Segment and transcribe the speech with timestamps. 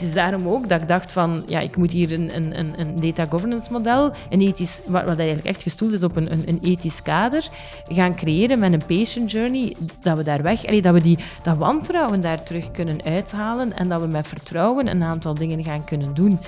[0.00, 3.00] het is daarom ook dat ik dacht van, ja, ik moet hier een, een, een
[3.00, 7.48] data governance model, een ethisch, wat, eigenlijk echt gestoeld is op een, een, ethisch kader,
[7.88, 12.20] gaan creëren met een patient journey, dat we daar weg, dat we die, dat wantrouwen
[12.20, 16.40] daar terug kunnen uithalen en dat we met vertrouwen een aantal dingen gaan kunnen doen.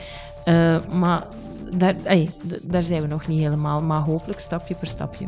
[0.44, 1.26] Uh, maar
[2.62, 5.26] daar zijn we nog niet helemaal, maar hopelijk stapje per stapje.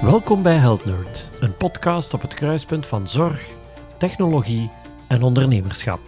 [0.00, 3.50] Welkom bij Health Nerd, een podcast op het kruispunt van zorg,
[3.96, 4.70] technologie
[5.08, 6.00] en ondernemerschap.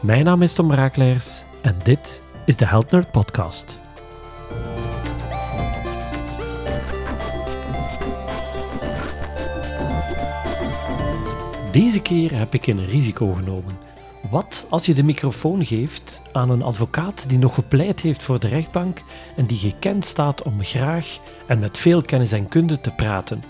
[0.00, 3.78] Mijn naam is Tom Raakleers en dit is de Health Nerd Podcast.
[11.72, 13.83] Deze keer heb ik een risico genomen.
[14.34, 18.48] Wat als je de microfoon geeft aan een advocaat die nog gepleit heeft voor de
[18.48, 19.02] rechtbank
[19.36, 23.44] en die gekend staat om graag en met veel kennis en kunde te praten?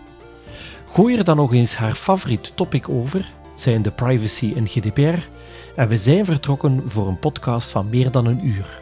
[0.92, 5.28] Gooi er dan nog eens haar favoriet topic over, zijn de privacy en GDPR,
[5.76, 8.80] en we zijn vertrokken voor een podcast van meer dan een uur.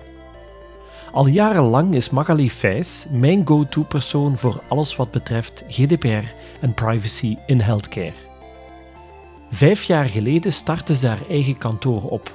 [1.12, 6.24] Al jarenlang is Magali Fijs mijn go-to-persoon voor alles wat betreft GDPR
[6.60, 8.31] en privacy in healthcare.
[9.54, 12.32] Vijf jaar geleden startte ze haar eigen kantoor op.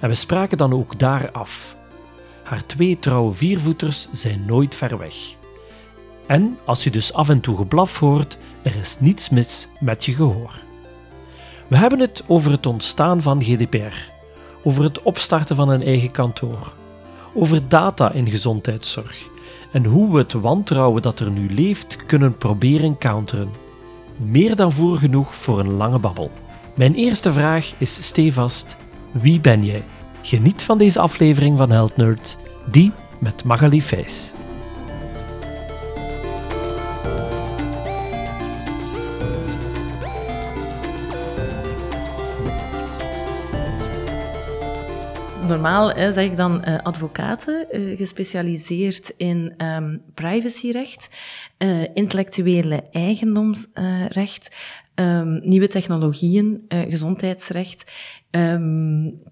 [0.00, 1.76] En we spraken dan ook daar af.
[2.42, 5.14] Haar twee trouwe viervoeters zijn nooit ver weg.
[6.26, 10.12] En als je dus af en toe geblaf hoort, er is niets mis met je
[10.12, 10.60] gehoor.
[11.66, 14.10] We hebben het over het ontstaan van GDPR,
[14.62, 16.74] over het opstarten van een eigen kantoor,
[17.32, 19.28] over data in gezondheidszorg
[19.72, 23.50] en hoe we het wantrouwen dat er nu leeft kunnen proberen counteren.
[24.16, 26.30] Meer dan voer genoeg voor een lange babbel.
[26.74, 28.76] Mijn eerste vraag is stevast:
[29.10, 29.82] wie ben jij?
[30.22, 32.36] Geniet van deze aflevering van Health Nerd,
[32.70, 34.32] die met Magali Fijs.
[45.46, 51.08] Normaal hè, zeg ik dan uh, advocaten, uh, gespecialiseerd in um, privacyrecht,
[51.58, 54.56] uh, intellectuele eigendomsrecht,
[54.94, 57.92] um, nieuwe technologieën, gezondheidsrecht.
[58.30, 59.22] Um,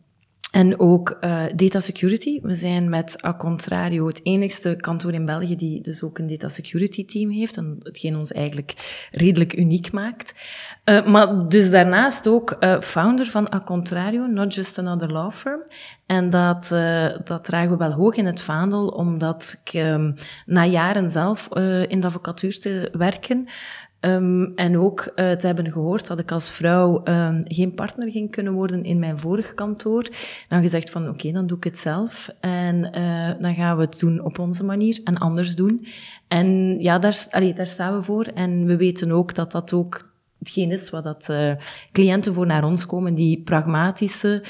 [0.52, 2.40] en ook uh, data security.
[2.42, 6.48] We zijn met A Contrario het enigste kantoor in België die dus ook een data
[6.48, 7.56] security team heeft.
[7.56, 10.34] En hetgeen ons eigenlijk redelijk uniek maakt.
[10.84, 15.60] Uh, maar dus daarnaast ook uh, founder van A Contrario, not just another law firm.
[16.06, 16.68] En dat,
[17.24, 20.14] dat dragen we wel hoog in het vaandel, omdat ik um,
[20.46, 21.48] na jaren zelf
[21.88, 23.48] in de advocatuur te werken,
[24.04, 28.30] Um, en ook uh, te hebben gehoord dat ik als vrouw um, geen partner ging
[28.30, 30.08] kunnen worden in mijn vorige kantoor.
[30.48, 32.30] Dan gezegd van oké, dan doe ik het zelf.
[32.40, 35.86] En uh, dan gaan we het doen op onze manier en anders doen.
[36.28, 38.24] En ja, daar, daar staan we voor.
[38.24, 41.52] En we weten ook dat dat ook hetgeen is wat dat, uh,
[41.92, 44.44] cliënten voor naar ons komen, die pragmatische,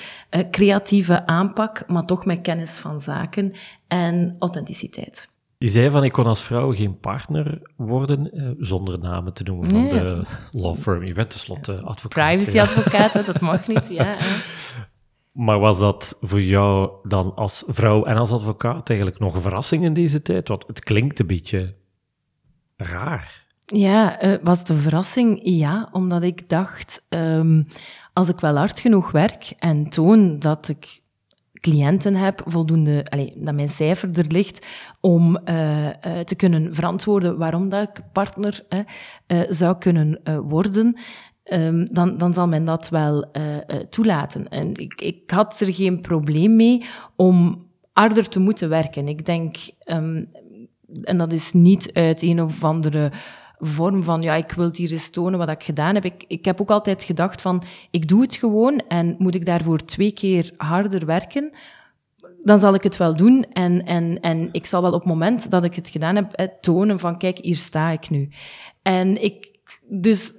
[0.50, 3.52] creatieve aanpak, maar toch met kennis van zaken
[3.88, 5.31] en authenticiteit.
[5.62, 9.68] Je zei van, ik kon als vrouw geen partner worden, eh, zonder namen te noemen
[9.70, 11.04] van de law firm.
[11.04, 12.28] Je bent tenslotte advocaat.
[12.28, 14.16] Privacy-advocaat, dat mag niet, ja.
[15.32, 19.84] Maar was dat voor jou dan als vrouw en als advocaat eigenlijk nog een verrassing
[19.84, 20.48] in deze tijd?
[20.48, 21.74] Want het klinkt een beetje
[22.76, 23.44] raar.
[23.66, 25.40] Ja, uh, was het een verrassing?
[25.42, 27.66] Ja, omdat ik dacht, um,
[28.12, 31.01] als ik wel hard genoeg werk en toon dat ik
[31.62, 34.66] cliënten heb, voldoende, allez, dat mijn cijfer er ligt,
[35.00, 35.92] om uh, uh,
[36.24, 40.96] te kunnen verantwoorden waarom dat ik partner uh, zou kunnen worden,
[41.44, 43.30] um, dan, dan zal men dat wel
[43.90, 44.48] toelaten.
[44.48, 46.84] En ik, ik had er geen probleem mee
[47.16, 49.08] om harder te moeten werken.
[49.08, 50.30] Ik denk, um,
[51.02, 53.10] en dat is niet uit een of andere
[53.66, 56.04] vorm van, ja, ik wil hier eens tonen wat ik gedaan heb.
[56.04, 59.84] Ik, ik heb ook altijd gedacht van, ik doe het gewoon en moet ik daarvoor
[59.84, 61.56] twee keer harder werken,
[62.44, 63.44] dan zal ik het wel doen.
[63.52, 66.98] En, en, en ik zal wel op het moment dat ik het gedaan heb, tonen
[66.98, 68.28] van, kijk, hier sta ik nu.
[68.82, 70.34] En ik, dus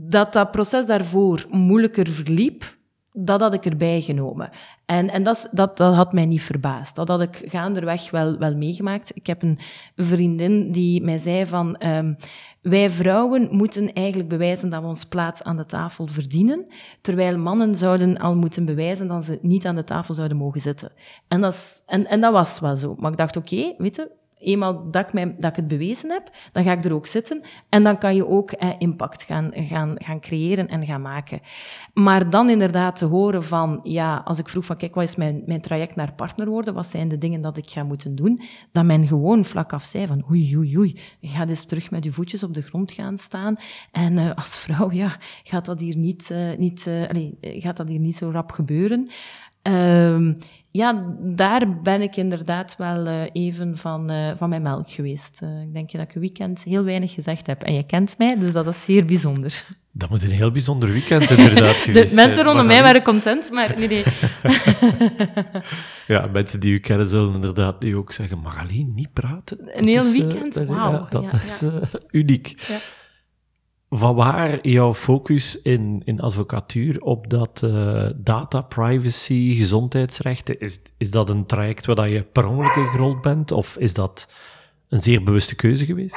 [0.00, 2.76] dat dat proces daarvoor moeilijker verliep,
[3.12, 4.50] dat had ik erbij genomen.
[4.86, 6.94] En, en dat, dat, dat had mij niet verbaasd.
[6.96, 9.10] Dat had ik gaanderweg wel, wel meegemaakt.
[9.14, 9.58] Ik heb een
[9.96, 11.76] vriendin die mij zei van...
[11.86, 12.16] Um,
[12.62, 16.66] wij vrouwen moeten eigenlijk bewijzen dat we ons plaats aan de tafel verdienen,
[17.00, 20.92] terwijl mannen zouden al moeten bewijzen dat ze niet aan de tafel zouden mogen zitten.
[21.28, 22.94] En dat, is, en, en dat was wel zo.
[22.98, 24.10] Maar ik dacht, oké, weet je,
[24.42, 27.42] eenmaal dat ik, dat ik het bewezen heb, dan ga ik er ook zitten.
[27.68, 31.40] En dan kan je ook eh, impact gaan, gaan, gaan creëren en gaan maken.
[31.94, 35.42] Maar dan inderdaad te horen van, ja, als ik vroeg van, kijk, wat is mijn,
[35.46, 36.74] mijn traject naar partner worden?
[36.74, 38.40] Wat zijn de dingen dat ik ga moeten doen?
[38.72, 42.12] Dat men gewoon vlak af zei van, oei, oei, oei, ga eens terug met je
[42.12, 43.56] voetjes op de grond gaan staan.
[43.92, 47.88] En uh, als vrouw, ja, gaat dat hier niet, uh, niet, uh, allez, gaat dat
[47.88, 49.10] hier niet zo rap gebeuren?
[49.62, 50.38] Um,
[50.70, 55.40] ja, daar ben ik inderdaad wel uh, even van, uh, van mijn melk geweest.
[55.42, 57.62] Uh, ik denk dat ik een weekend heel weinig gezegd heb.
[57.62, 59.64] En je kent mij, dus dat is zeer bijzonder.
[59.92, 63.74] Dat moet een heel bijzonder weekend inderdaad geweest De mensen rondom mij waren content, maar
[63.78, 64.04] nee, nee.
[66.16, 69.58] ja, mensen die u kennen zullen inderdaad die ook zeggen, Marleen, niet praten.
[69.78, 70.54] Een heel weekend?
[70.54, 70.92] Wauw.
[70.92, 71.80] Ja, dat ja, is ja.
[72.10, 72.54] uniek.
[73.92, 73.98] Ja.
[73.98, 80.60] Van waar jouw focus in, in advocatuur op dat uh, data privacy, gezondheidsrechten?
[80.60, 83.52] Is, is dat een traject waar je per ongeluk in gerold bent?
[83.52, 84.28] Of is dat
[84.88, 86.16] een zeer bewuste keuze geweest?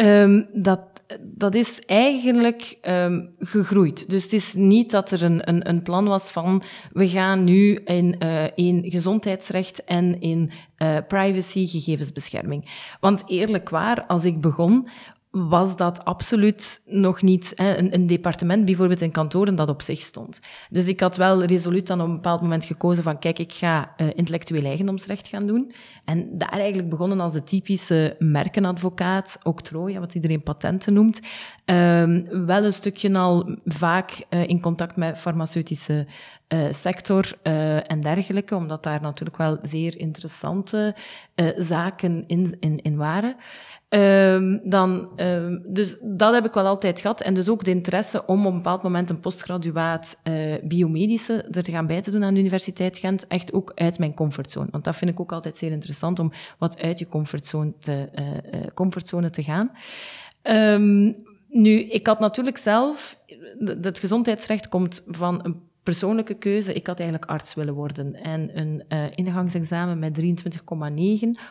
[0.00, 0.80] Um, dat,
[1.20, 4.10] dat is eigenlijk um, gegroeid.
[4.10, 6.62] Dus het is niet dat er een, een, een plan was van
[6.92, 12.70] we gaan nu in, uh, in gezondheidsrecht en in uh, privacy gegevensbescherming.
[13.00, 14.88] Want eerlijk waar, als ik begon,
[15.32, 20.00] was dat absoluut nog niet hè, een, een, departement, bijvoorbeeld in kantoren, dat op zich
[20.00, 20.40] stond.
[20.70, 23.94] Dus ik had wel resoluut dan op een bepaald moment gekozen van, kijk, ik ga
[23.96, 25.72] uh, intellectueel eigendomsrecht gaan doen.
[26.04, 31.20] En daar eigenlijk begonnen als de typische merkenadvocaat, octrooi, wat iedereen patenten noemt.
[31.64, 36.06] Um, wel een stukje al vaak uh, in contact met farmaceutische
[36.52, 40.94] uh, sector uh, en dergelijke, omdat daar natuurlijk wel zeer interessante
[41.56, 43.36] zaken in, in, in waren.
[43.88, 47.20] Um, dan, um, dus dat heb ik wel altijd gehad.
[47.20, 50.20] En dus ook de interesse om op een bepaald moment een postgraduaat
[50.62, 53.26] biomedische er gaan bij te doen aan de Universiteit Gent.
[53.26, 54.68] Echt ook uit mijn comfortzone.
[54.70, 58.66] Want dat vind ik ook altijd zeer interessant om wat uit je comfortzone te, uh,
[58.74, 59.70] comfortzone te gaan.
[60.42, 61.16] Um,
[61.48, 63.18] nu, ik had natuurlijk zelf...
[63.58, 66.72] Het gezondheidsrecht komt van een persoonlijke keuze.
[66.72, 68.14] Ik had eigenlijk arts willen worden.
[68.14, 70.24] En een uh, ingangsexamen met 23,9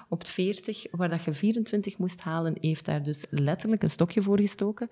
[0.10, 4.22] op het 40, waar dat je 24 moest halen, heeft daar dus letterlijk een stokje
[4.22, 4.90] voor gestoken.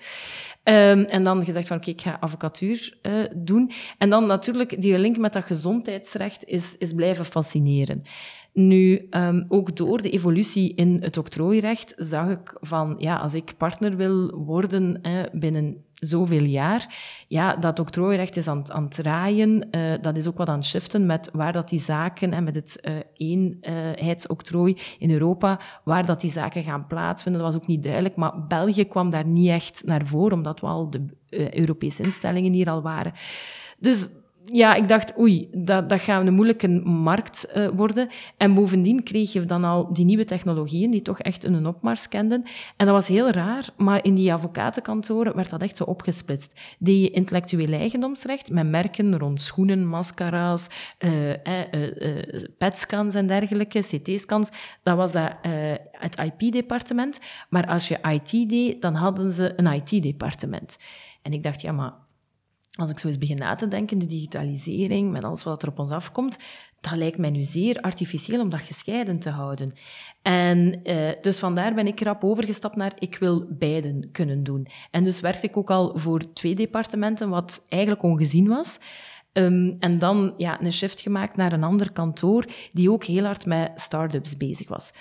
[0.64, 3.72] Um, en dan gezegd van, oké, ik ga advocatuur uh, doen.
[3.98, 8.04] En dan natuurlijk, die link met dat gezondheidsrecht is, is blijven fascineren.
[8.54, 13.54] Nu, um, ook door de evolutie in het octrooirecht zag ik van, ja, als ik
[13.58, 16.96] partner wil worden eh, binnen zoveel jaar,
[17.28, 19.68] ja, dat octrooirecht is aan, aan het draaien.
[19.72, 22.56] Uh, dat is ook wat aan het shiften met waar dat die zaken, en met
[22.56, 27.42] het uh, eenheidsoctrooi in Europa, waar dat die zaken gaan plaatsvinden.
[27.42, 30.68] Dat was ook niet duidelijk, maar België kwam daar niet echt naar voren, omdat we
[30.68, 33.14] al de uh, Europese instellingen hier al waren.
[33.80, 34.10] Dus
[34.52, 38.10] ja, ik dacht, oei, dat, dat gaat een moeilijke markt uh, worden.
[38.38, 42.44] En bovendien kreeg je dan al die nieuwe technologieën, die toch echt een opmars kenden.
[42.78, 46.60] En dat was heel raar, maar in die advocatenkantoren werd dat echt zo opgesplitst.
[46.80, 50.68] Deed je eigendomsrecht met merken rond schoenen, mascara's,
[51.00, 51.34] uh,
[52.58, 54.50] PET-scans en dergelijke, CT-scans.
[54.84, 55.36] Dat was dat,
[55.92, 57.20] het IP-departement.
[57.50, 60.78] Maar als je IT deed, dan hadden ze een IT-departement.
[61.22, 61.94] En ik dacht, ja, maar
[62.80, 65.80] als ik zo eens begin na te denken, de digitalisering, met alles wat er op
[65.80, 66.38] ons afkomt,
[66.82, 69.72] dat lijkt mij nu zeer artificieel om dat gescheiden te houden.
[70.22, 74.68] En uh, dus vandaar ben ik erop overgestapt naar, ik wil beiden kunnen doen.
[74.92, 78.80] En dus werkte ik ook al voor twee departementen, wat eigenlijk ongezien was.
[79.34, 83.46] Um, en dan ja, een shift gemaakt naar een ander kantoor, die ook heel hard
[83.46, 84.94] met start-ups bezig was.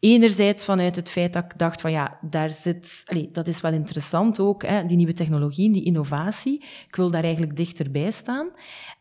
[0.00, 4.40] Enerzijds vanuit het feit dat ik dacht van ja, daar zit, dat is wel interessant
[4.40, 6.64] ook, hè, die nieuwe technologieën, die innovatie.
[6.88, 8.48] Ik wil daar eigenlijk dichterbij staan.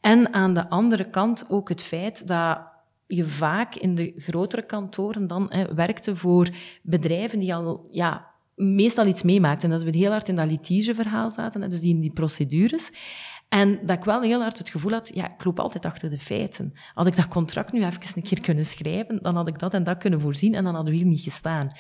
[0.02, 2.60] En aan de andere kant ook het feit dat
[3.08, 6.50] je vaak in de grotere kantoren dan hè, werkte voor
[6.82, 9.72] bedrijven die al ja, meestal iets meemaakten.
[9.72, 12.92] En dat we heel hard in dat litigeverhaal zaten, hè, dus die in die procedures.
[13.56, 16.20] En dat ik wel heel hard het gevoel had, ja, ik loop altijd achter de
[16.20, 16.74] feiten.
[16.94, 19.84] Had ik dat contract nu even een keer kunnen schrijven, dan had ik dat en
[19.84, 21.72] dat kunnen voorzien en dan hadden we hier niet gestaan.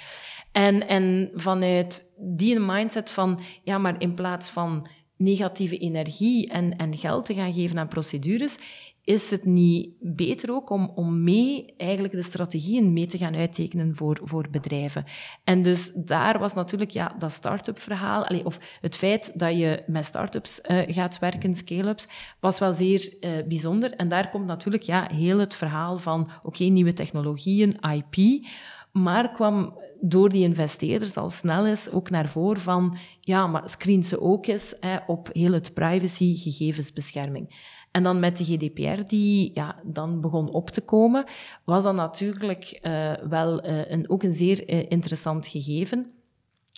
[0.51, 6.97] En, en vanuit die mindset van, ja, maar in plaats van negatieve energie en, en
[6.97, 8.57] geld te gaan geven aan procedures,
[9.05, 13.95] is het niet beter ook om, om mee eigenlijk de strategieën mee te gaan uittekenen
[13.95, 15.03] voor, voor bedrijven?
[15.43, 20.05] En dus daar was natuurlijk ja, dat start-up verhaal, of het feit dat je met
[20.05, 22.07] start-ups uh, gaat werken, scale-ups,
[22.39, 23.91] was wel zeer uh, bijzonder.
[23.91, 28.45] En daar komt natuurlijk ja, heel het verhaal van, oké, nieuwe technologieën, IP,
[28.91, 34.03] maar kwam door die investeerders al snel is ook naar voren van, ja, maar screen
[34.03, 37.73] ze ook eens hè, op heel het privacy, gegevensbescherming.
[37.95, 41.23] En dan met de GDPR die ja, dan begon op te komen,
[41.63, 46.11] was dat natuurlijk uh, wel uh, een, ook een zeer uh, interessant gegeven.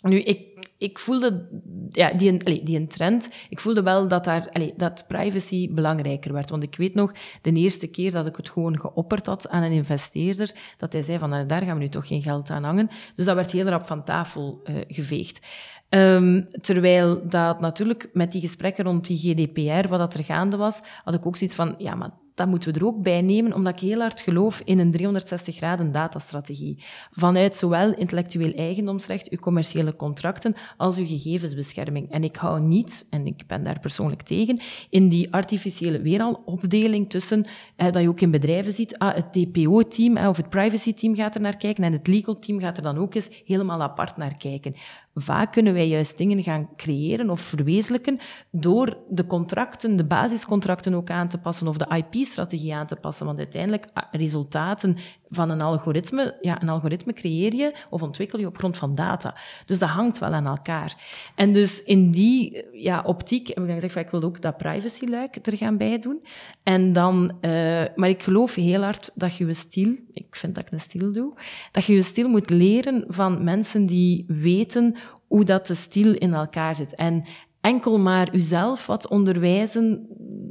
[0.02, 1.50] Nu, ik, ik voelde
[1.90, 3.30] ja, die, allee, die een trend.
[3.50, 6.50] Ik voelde wel dat, daar, allee, dat privacy belangrijker werd.
[6.50, 9.72] Want ik weet nog, de eerste keer dat ik het gewoon geopperd had aan een
[9.72, 12.90] investeerder, dat hij zei van, nou, daar gaan we nu toch geen geld aan hangen.
[13.16, 15.48] Dus dat werd heel rap van tafel geveegd.
[15.90, 20.82] Um, terwijl dat natuurlijk met die gesprekken rond die GDPR, wat dat er gaande was,
[21.04, 23.74] had ik ook zoiets van, ja, maar dat moeten we er ook bij nemen, omdat
[23.74, 26.84] ik heel hard geloof in een 360 graden datastrategie.
[27.12, 32.12] Vanuit zowel intellectueel eigendomsrecht, uw commerciële contracten, als uw gegevensbescherming.
[32.12, 37.46] En ik hou niet, en ik ben daar persoonlijk tegen, in die artificiële weeralopdeling tussen,
[37.76, 41.36] eh, dat je ook in bedrijven ziet, ah, het DPO-team eh, of het privacy-team gaat
[41.36, 44.76] er naar kijken en het legal-team gaat er dan ook eens helemaal apart naar kijken.
[45.20, 48.20] Vaak kunnen wij juist dingen gaan creëren of verwezenlijken
[48.52, 53.26] door de contracten, de basiscontracten ook aan te passen of de IP-strategie aan te passen.
[53.26, 54.98] Want uiteindelijk, ah, resultaten
[55.30, 59.36] van een algoritme, ja, een algoritme creëer je of ontwikkel je op grond van data.
[59.66, 60.96] Dus dat hangt wel aan elkaar.
[61.36, 64.58] En dus in die ja, optiek heb ik dan gezegd, van, ik wil ook dat
[64.58, 66.26] privacy-luik er gaan bij doen.
[66.64, 67.52] En dan, uh,
[67.96, 71.12] maar ik geloof heel hard dat je je stil, ik vind dat ik een stil
[71.12, 71.34] doe,
[71.72, 74.96] dat je je stil moet leren van mensen die weten
[75.28, 76.96] hoe dat de stil in elkaar zit.
[76.96, 77.24] En
[77.68, 80.08] enkel maar uzelf wat onderwijzen,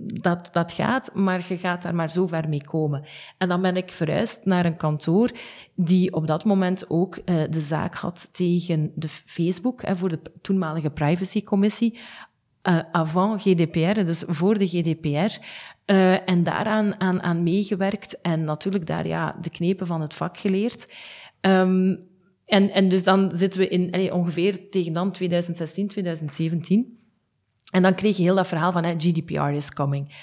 [0.07, 3.05] dat, dat gaat, maar je gaat daar maar zo ver mee komen.
[3.39, 5.31] En dan ben ik verhuisd naar een kantoor
[5.75, 10.21] die op dat moment ook uh, de zaak had tegen de Facebook, hè, voor de
[10.41, 11.99] toenmalige privacycommissie,
[12.69, 15.39] uh, avant GDPR, dus voor de GDPR.
[15.87, 20.37] Uh, en daaraan aan, aan meegewerkt en natuurlijk daar ja, de knepen van het vak
[20.37, 20.89] geleerd.
[21.41, 22.15] Um,
[22.47, 26.97] en, en dus dan zitten we in ongeveer tegen dan 2016, 2017.
[27.73, 30.15] En dan kreeg je heel dat verhaal van hè, GDPR is coming.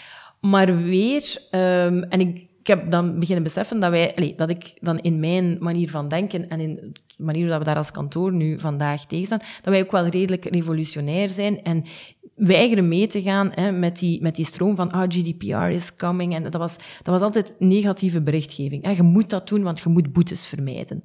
[0.41, 5.00] Maar weer, um, en ik, heb dan beginnen beseffen dat, wij, allee, dat ik dan
[5.00, 8.59] in mijn manier van denken en in de manier dat we daar als kantoor nu
[8.59, 11.83] vandaag tegen staan, dat wij ook wel redelijk revolutionair zijn en
[12.35, 16.35] weigeren mee te gaan hè, met, die, met die stroom van ah, GDPR is coming.
[16.35, 18.95] En dat was, dat was altijd negatieve berichtgeving.
[18.95, 21.03] Je moet dat doen, want je moet boetes vermijden.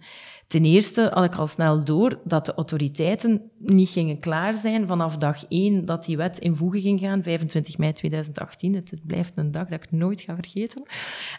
[0.48, 5.16] Ten eerste had ik al snel door dat de autoriteiten niet gingen klaar zijn vanaf
[5.16, 8.74] dag één dat die wet in voege ging gaan, 25 mei 2018.
[8.74, 10.82] Het, blijft een dag dat ik nooit ga vergeten.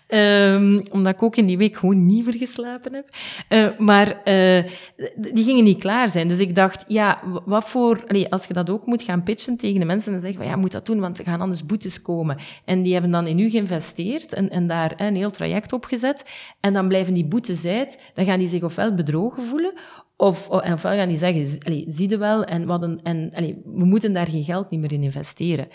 [0.07, 3.09] Um, omdat ik ook in die week gewoon niet meer geslapen heb.
[3.49, 4.63] Uh, maar uh,
[5.15, 6.27] die gingen niet klaar zijn.
[6.27, 8.03] Dus ik dacht, ja, wat voor...
[8.29, 10.85] Als je dat ook moet gaan pitchen tegen de mensen en zeggen, ja, moet dat
[10.85, 12.37] doen, want er gaan anders boetes komen.
[12.65, 16.25] En die hebben dan in u geïnvesteerd en, en daar een heel traject op gezet.
[16.59, 18.11] En dan blijven die boetes uit.
[18.13, 19.73] Dan gaan die zich ofwel bedrogen voelen,
[20.15, 21.45] of, of, ofwel gaan die zeggen,
[21.87, 23.31] zie je wel, en, wat en
[23.65, 25.67] we moeten daar geen geld niet meer in investeren.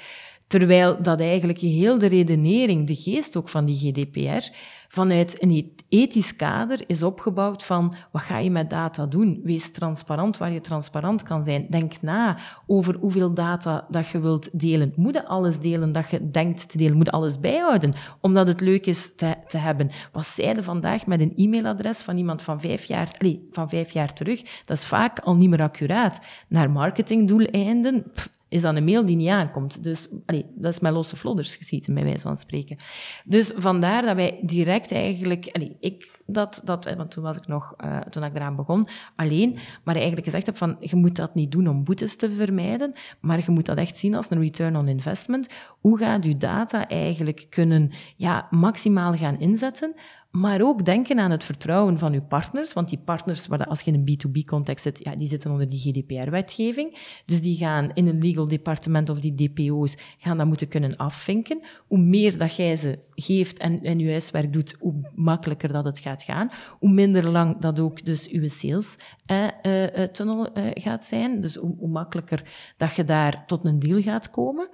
[0.46, 4.50] Terwijl dat eigenlijk heel de redenering, de geest ook van die GDPR,
[4.94, 9.40] vanuit een ethisch kader is opgebouwd van wat ga je met data doen?
[9.44, 11.66] Wees transparant waar je transparant kan zijn.
[11.70, 12.36] Denk na
[12.66, 14.92] over hoeveel data dat je wilt delen.
[14.96, 16.96] Moet je alles delen dat je denkt te delen?
[16.96, 19.90] Moet alles bijhouden omdat het leuk is te, te hebben?
[20.12, 24.12] Wat zeiden vandaag met een e-mailadres van iemand van vijf, jaar, allez, van vijf jaar
[24.12, 24.42] terug?
[24.64, 26.20] Dat is vaak al niet meer accuraat.
[26.48, 29.82] Naar marketingdoeleinden, pff, is dan een mail die niet aankomt.
[29.82, 30.08] Dus
[30.54, 32.76] dat is met losse vlodders geschieten, bij wijze van spreken.
[33.24, 35.48] Dus vandaar dat wij direct eigenlijk...
[35.52, 36.94] Allee, ik dat, dat...
[36.96, 37.74] Want toen was ik nog...
[37.84, 39.58] Uh, toen ik eraan begon, alleen.
[39.84, 40.76] Maar eigenlijk gezegd heb van...
[40.80, 44.14] Je moet dat niet doen om boetes te vermijden, maar je moet dat echt zien
[44.14, 45.48] als een return on investment.
[45.80, 49.94] Hoe gaat je data eigenlijk kunnen ja, maximaal gaan inzetten
[50.36, 54.04] maar ook denken aan het vertrouwen van uw partners, want die partners, als je in
[54.06, 56.98] een B2B-context zit, ja, die zitten onder die GDPR-wetgeving.
[57.26, 61.60] Dus die gaan in een legal departement of die DPO's gaan dat moeten kunnen afvinken.
[61.86, 65.98] Hoe meer dat jij ze geeft en, en je huiswerk doet, hoe makkelijker dat het
[65.98, 66.50] gaat gaan.
[66.78, 71.40] Hoe minder lang dat ook dus uw sales-tunnel eh, uh, uh, gaat zijn.
[71.40, 72.42] Dus hoe, hoe, makkelijker
[72.76, 74.68] dat je daar tot een deal gaat komen.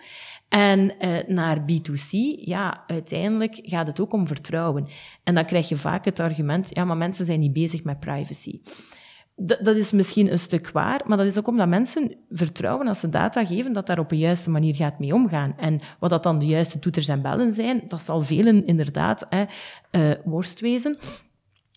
[0.49, 0.93] En
[1.27, 4.89] naar B2C, ja, uiteindelijk gaat het ook om vertrouwen.
[5.23, 8.61] En dan krijg je vaak het argument, ja, maar mensen zijn niet bezig met privacy.
[9.43, 13.09] Dat is misschien een stuk waar, maar dat is ook omdat mensen vertrouwen als ze
[13.09, 15.55] data geven, dat daar op een juiste manier gaat mee omgaan.
[15.57, 19.45] En wat dat dan de juiste toeters en bellen zijn, dat zal velen inderdaad hè,
[19.91, 20.99] uh, worst wezen.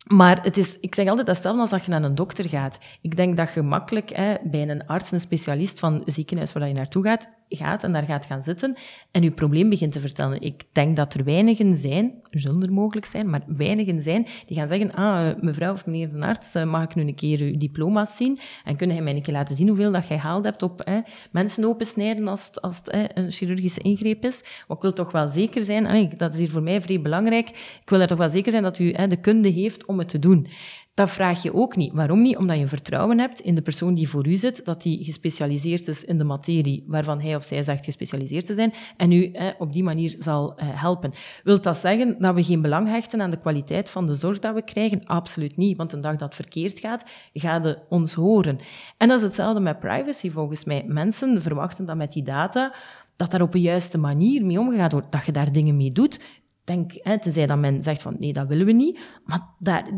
[0.08, 2.78] Maar het is, ik zeg altijd hetzelfde als dat je naar een dokter gaat.
[3.02, 6.68] Ik denk dat je makkelijk hè, bij een arts, een specialist van het ziekenhuis waar
[6.68, 8.76] je naartoe gaat, gaat en daar gaat gaan zitten
[9.12, 10.42] en je probleem begint te vertellen.
[10.42, 14.58] Ik denk dat er weinigen zijn, er zullen er mogelijk zijn, maar weinigen zijn die
[14.58, 17.40] gaan zeggen, ah, eh, mevrouw of meneer de arts, eh, mag ik nu een keer
[17.40, 20.46] uw diploma's zien en kunnen jij mij een keer laten zien hoeveel dat jij gehaald
[20.46, 21.00] hebt op hè,
[21.32, 22.82] mensen opensnijden als het, als
[23.14, 24.42] een chirurgische ingreep is.
[24.68, 27.50] Maar ik wil toch wel zeker zijn, dat is hier voor mij vrij belangrijk,
[27.82, 30.20] ik wil er toch wel zeker zijn dat u de kunde heeft om het te
[30.20, 30.48] doen.
[30.94, 31.94] Dat vraag je ook niet.
[31.94, 32.38] Waarom niet?
[32.38, 36.06] Omdat je vertrouwen hebt in de persoon die voor u zit, dat die gespecialiseerd is
[36.06, 39.84] in de materie waarvan hij of zij zegt gespecialiseerd te zijn en u op die
[39.84, 41.14] manier zal eh, helpen.
[41.44, 44.54] Wilt dat zeggen dat we geen belang hechten aan de kwaliteit van de zorg dat
[44.54, 45.06] we krijgen?
[45.06, 48.60] Absoluut niet, want een dag dat verkeerd gaat, gaat het ons horen.
[48.98, 50.84] En dat is hetzelfde met privacy volgens mij.
[50.88, 52.74] Mensen verwachten dat met die data
[53.16, 56.20] dat daar op een juiste manier mee omgegaan wordt, dat je daar dingen mee doet
[56.64, 59.00] denk, hè, tenzij dat men zegt van nee, dat willen we niet.
[59.24, 59.42] Maar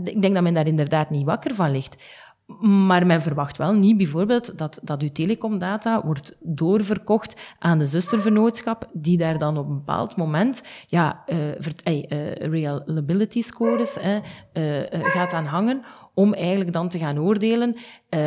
[0.03, 2.03] ik denk dat men daar inderdaad niet wakker van ligt.
[2.61, 8.89] Maar men verwacht wel niet bijvoorbeeld dat, dat uw telecomdata wordt doorverkocht aan de zustervernootschap,
[8.93, 14.17] die daar dan op een bepaald moment ja, uh, scores uh,
[14.89, 17.75] gaat aan hangen, om eigenlijk dan te gaan oordelen,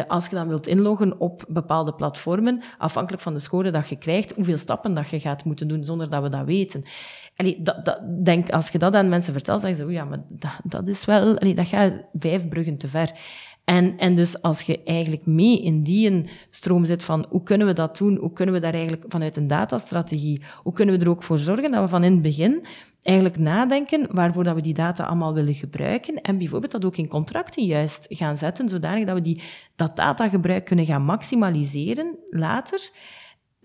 [0.08, 4.34] als je dan wilt inloggen op bepaalde platformen, afhankelijk van de score dat je krijgt,
[4.34, 6.84] hoeveel stappen dat je gaat moeten doen zonder dat we dat weten.
[8.22, 11.38] Denk, als je dat aan mensen vertelt, zeggen ze, ja, maar dat, dat is wel,
[11.54, 13.12] dat gaat vijf bruggen te ver.
[13.64, 17.72] En, en dus als je eigenlijk mee in die stroom zit van hoe kunnen we
[17.72, 21.22] dat doen, hoe kunnen we daar eigenlijk vanuit een datastrategie, hoe kunnen we er ook
[21.22, 22.64] voor zorgen dat we van in het begin
[23.02, 27.08] eigenlijk nadenken waarvoor dat we die data allemaal willen gebruiken en bijvoorbeeld dat ook in
[27.08, 29.42] contracten juist gaan zetten, zodanig dat we die,
[29.76, 32.90] dat datagebruik kunnen gaan maximaliseren later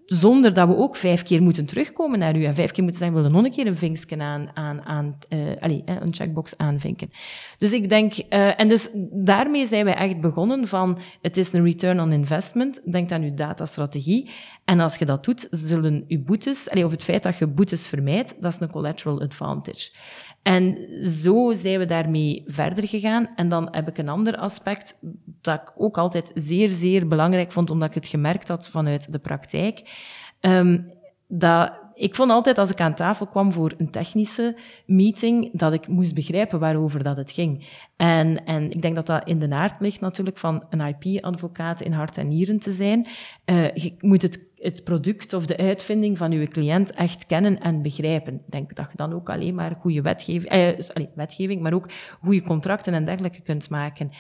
[0.05, 3.17] zonder dat we ook vijf keer moeten terugkomen naar u en vijf keer moeten zeggen,
[3.17, 7.11] we willen nog een keer een vinkje aan, aan, aan uh, allez, een checkbox aanvinken.
[7.57, 11.63] Dus ik denk, uh, en dus daarmee zijn wij echt begonnen van, het is een
[11.63, 14.29] return on investment, denk aan uw datastrategie.
[14.65, 17.87] En als je dat doet, zullen uw boetes, allez, of het feit dat je boetes
[17.87, 19.91] vermijdt, dat is een collateral advantage.
[20.43, 23.27] En zo zijn we daarmee verder gegaan.
[23.35, 24.97] En dan heb ik een ander aspect
[25.41, 29.19] dat ik ook altijd zeer, zeer belangrijk vond, omdat ik het gemerkt had vanuit de
[29.19, 29.81] praktijk.
[30.45, 30.91] Um,
[31.27, 35.87] dat ik vond altijd als ik aan tafel kwam voor een technische meeting, dat ik
[35.87, 37.67] moest begrijpen waarover dat het ging.
[37.95, 41.91] En, en ik denk dat dat in de naart ligt natuurlijk van een IP-advocaat in
[41.91, 43.07] hart en nieren te zijn.
[43.45, 47.81] Uh, je moet het het product of de uitvinding van uw cliënt echt kennen en
[47.81, 48.33] begrijpen.
[48.33, 51.89] Ik denk dat je dan ook alleen maar goede wetgeving, eh, wetgeving, maar ook
[52.21, 54.11] goede contracten en dergelijke kunt maken.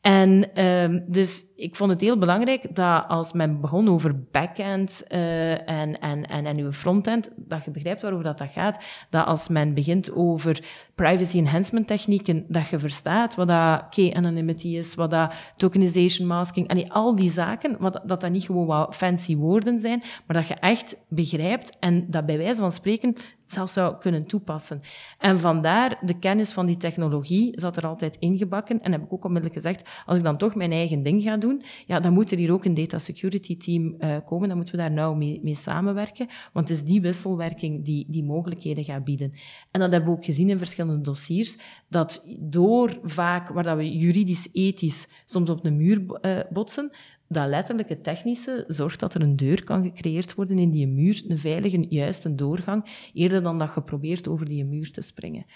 [0.00, 5.68] En uh, dus ik vond het heel belangrijk dat als men begon over backend uh,
[5.68, 9.48] en, en, en, en uw frontend, dat je begrijpt waarover dat, dat gaat, dat als
[9.48, 15.10] men begint over privacy enhancement technieken, dat je verstaat wat dat key anonymity is, wat
[15.10, 19.80] dat tokenization masking, en al die zaken, wat, dat dat niet gewoon wat fancy woorden
[19.80, 23.16] zijn, maar dat je echt begrijpt en dat bij wijze van spreken
[23.52, 24.80] zelfs zou kunnen toepassen.
[25.18, 28.80] En vandaar de kennis van die technologie zat er altijd ingebakken.
[28.80, 31.62] En heb ik ook onmiddellijk gezegd, als ik dan toch mijn eigen ding ga doen,
[31.86, 34.48] ja, dan moet er hier ook een data security team uh, komen.
[34.48, 36.28] Dan moeten we daar nou mee, mee, samenwerken.
[36.52, 39.32] Want het is die wisselwerking die die mogelijkheden gaat bieden.
[39.70, 41.56] En dat hebben we ook gezien in verschillende dossiers,
[41.88, 46.90] dat door vaak, waar dat we juridisch, ethisch soms op de muur uh, botsen,
[47.32, 51.22] dat letterlijk het technische zorgt dat er een deur kan gecreëerd worden in die muur,
[51.28, 55.46] een veilige, juiste doorgang, eerder dan dat je probeert over die muur te springen.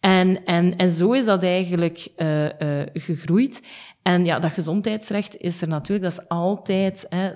[0.00, 3.66] En, en, en zo is dat eigenlijk uh, uh, gegroeid.
[4.02, 7.30] En ja, dat gezondheidsrecht is er natuurlijk, dat is altijd, hè,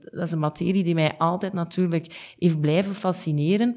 [0.00, 3.76] dat is een materie die mij altijd natuurlijk heeft blijven fascineren.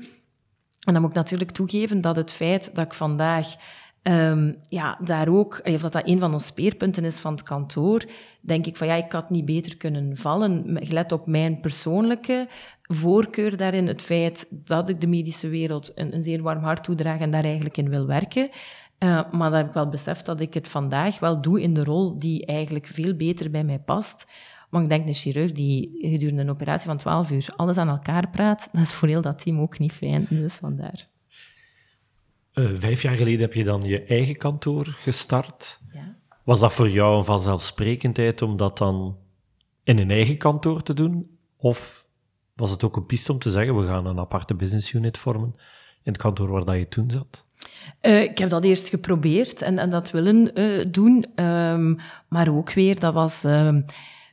[0.81, 3.55] En dan moet ik natuurlijk toegeven dat het feit dat ik vandaag
[4.03, 8.05] Um, ja, daar ook, of dat dat een van onze speerpunten is van het kantoor,
[8.41, 10.77] denk ik van ja, ik had niet beter kunnen vallen.
[10.79, 12.47] Gelet op mijn persoonlijke
[12.81, 17.19] voorkeur daarin, het feit dat ik de medische wereld een, een zeer warm hart toedraag
[17.19, 18.49] en daar eigenlijk in wil werken.
[18.99, 21.83] Uh, maar dat heb ik wel beseft dat ik het vandaag wel doe in de
[21.83, 24.27] rol die eigenlijk veel beter bij mij past.
[24.69, 28.29] Maar ik denk, een chirurg die gedurende een operatie van 12 uur alles aan elkaar
[28.29, 30.25] praat, dat is voor heel dat team ook niet fijn.
[30.29, 31.10] Dus vandaar.
[32.61, 35.79] Uh, vijf jaar geleden heb je dan je eigen kantoor gestart.
[35.93, 36.15] Ja.
[36.43, 39.17] Was dat voor jou een vanzelfsprekendheid om dat dan
[39.83, 41.37] in een eigen kantoor te doen?
[41.57, 42.07] Of
[42.55, 45.55] was het ook een piste om te zeggen, we gaan een aparte business unit vormen
[46.03, 47.45] in het kantoor waar dat je toen zat?
[48.01, 51.97] Uh, ik heb dat eerst geprobeerd en, en dat willen uh, doen, um,
[52.27, 53.75] maar ook weer, dat was uh,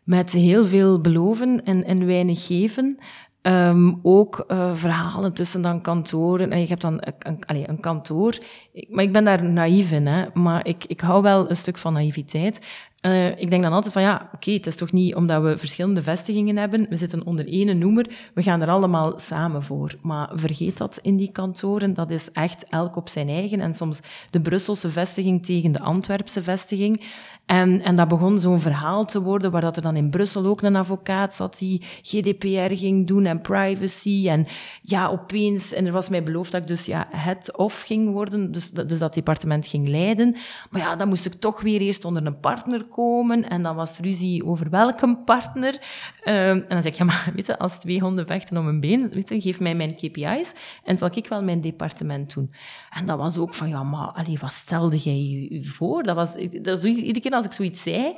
[0.05, 2.99] met heel veel beloven en, en weinig geven.
[3.43, 6.51] Um, ook uh, verhalen tussen dan kantoren.
[6.51, 8.39] En je hebt dan een, een, allez, een kantoor.
[8.73, 10.27] Ik, maar ik ben daar naïef in, hè.
[10.35, 12.61] Maar ik, ik hou wel een stuk van naïviteit.
[13.03, 16.03] Uh, ik denk dan altijd van ja, oké, het is toch niet omdat we verschillende
[16.03, 19.95] vestigingen hebben, we zitten onder één noemer, we gaan er allemaal samen voor.
[20.03, 23.61] Maar vergeet dat in die kantoren, dat is echt elk op zijn eigen.
[23.61, 27.05] En soms de Brusselse vestiging tegen de Antwerpse vestiging.
[27.49, 30.63] En, en dat begon zo'n verhaal te worden, waar dat er dan in Brussel ook
[30.63, 34.29] een advocaat zat die GDPR ging doen en privacy.
[34.29, 34.47] En
[34.83, 38.53] ja, opeens, en er was mij beloofd dat ik dus ja, het of ging worden,
[38.53, 40.37] dus, dus dat departement ging leiden.
[40.71, 44.45] Maar ja, dan moest ik toch weer eerst onder een partner En dan was ruzie
[44.45, 45.73] over welke partner.
[45.75, 45.81] Um,
[46.25, 49.09] en dan zeg ik, ja, maar weet je, als twee honden vechten om een been,
[49.09, 52.55] weet je, geef mij mijn KPI's en zal ik wel mijn departement doen.
[52.91, 56.03] En dat was ook van, ja, maar allee, wat stelde jij je voor?
[56.03, 58.15] Dat was, dat was iedere keer als ik zoiets zei,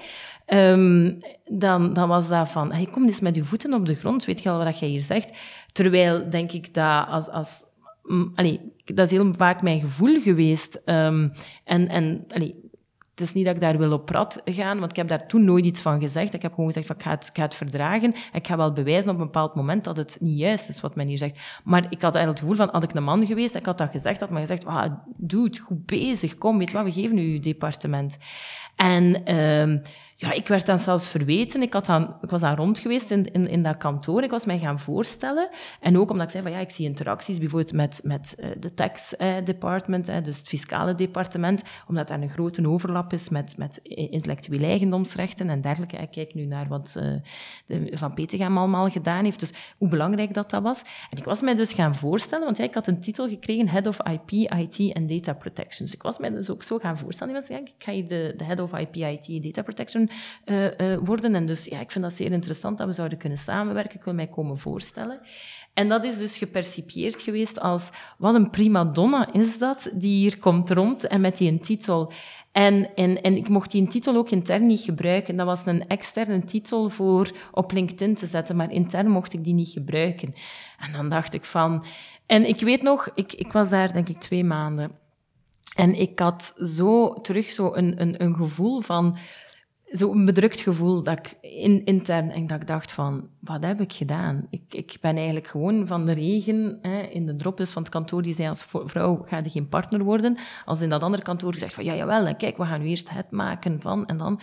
[0.46, 4.24] um, dan, dan was dat van, hey, kom eens met je voeten op de grond,
[4.24, 5.38] weet je al wat jij hier zegt?
[5.72, 7.28] Terwijl, denk ik, dat als...
[7.28, 7.64] als
[8.02, 8.60] mm, allee,
[8.94, 10.82] dat is heel vaak mijn gevoel geweest.
[10.84, 11.32] Um,
[11.64, 12.69] en en allee,
[13.20, 15.44] het is niet dat ik daar wil op prat gaan, want ik heb daar toen
[15.44, 16.34] nooit iets van gezegd.
[16.34, 18.14] Ik heb gewoon gezegd van ik ga het, ik het verdragen.
[18.32, 21.06] Ik ga wel bewijzen op een bepaald moment dat het niet juist is wat men
[21.06, 21.38] hier zegt.
[21.64, 23.90] Maar ik had eigenlijk het gevoel van, had ik een man geweest, ik had dat
[23.90, 27.40] gezegd, had men gezegd, ah, doe het, goed bezig, kom, wat, we geven u uw
[27.40, 28.18] departement.
[28.76, 29.82] En um,
[30.20, 31.62] ja, ik werd dan zelfs verweten.
[31.62, 34.22] Ik, had dan, ik was daar rond geweest in, in, dat kantoor.
[34.22, 35.48] Ik was mij gaan voorstellen.
[35.80, 38.74] En ook omdat ik zei van ja, ik zie interacties bijvoorbeeld met, met uh, de
[38.74, 43.80] tax uh, department, dus het fiscale departement, omdat daar een grote overlap is met, met
[43.84, 45.96] intellectuele eigendomsrechten en dergelijke.
[45.96, 46.92] Ik kijk nu naar wat
[47.66, 49.40] de, Van Petegem allemaal gedaan heeft.
[49.40, 50.82] Dus hoe belangrijk dat dat was.
[51.10, 53.86] En ik was mij dus gaan voorstellen, want ja, ik had een titel gekregen, Head
[53.86, 55.86] of IP, IT en Data Protection.
[55.86, 57.34] Dus ik was mij dus ook zo gaan voorstellen.
[57.34, 60.08] Ik, was, ja, ik ga hier de, de Head of IP, IT en Data Protection
[60.44, 61.34] uh, worden.
[61.34, 63.98] En dus ja, ik vind dat zeer interessant dat we zouden kunnen samenwerken.
[63.98, 65.20] Ik wil mij komen voorstellen.
[65.74, 70.38] En dat is dus gepercipieerd geweest als wat een prima donna is dat, die hier
[70.38, 72.12] komt rond en met die een titel.
[72.52, 75.36] En, en, en ik mocht die titel ook intern niet gebruiken.
[75.36, 79.54] Dat was een externe titel voor op LinkedIn te zetten, maar intern mocht ik die
[79.54, 80.34] niet gebruiken.
[80.78, 81.84] En dan dacht ik van...
[82.26, 84.90] En ik weet nog, ik, ik was daar denk ik twee maanden.
[85.74, 89.16] En ik had zo terug zo een, een, een gevoel van
[89.90, 93.92] zo'n bedrukt gevoel dat ik in, intern en dat ik dacht van, wat heb ik
[93.92, 94.46] gedaan?
[94.50, 98.22] Ik, ik ben eigenlijk gewoon van de regen hè, in de dropjes van het kantoor
[98.22, 100.36] die zei als vrouw ga je geen partner worden.
[100.64, 103.30] Als in dat andere kantoor gezegd van, ja jawel, kijk, we gaan nu eerst het
[103.30, 104.40] maken van en dan...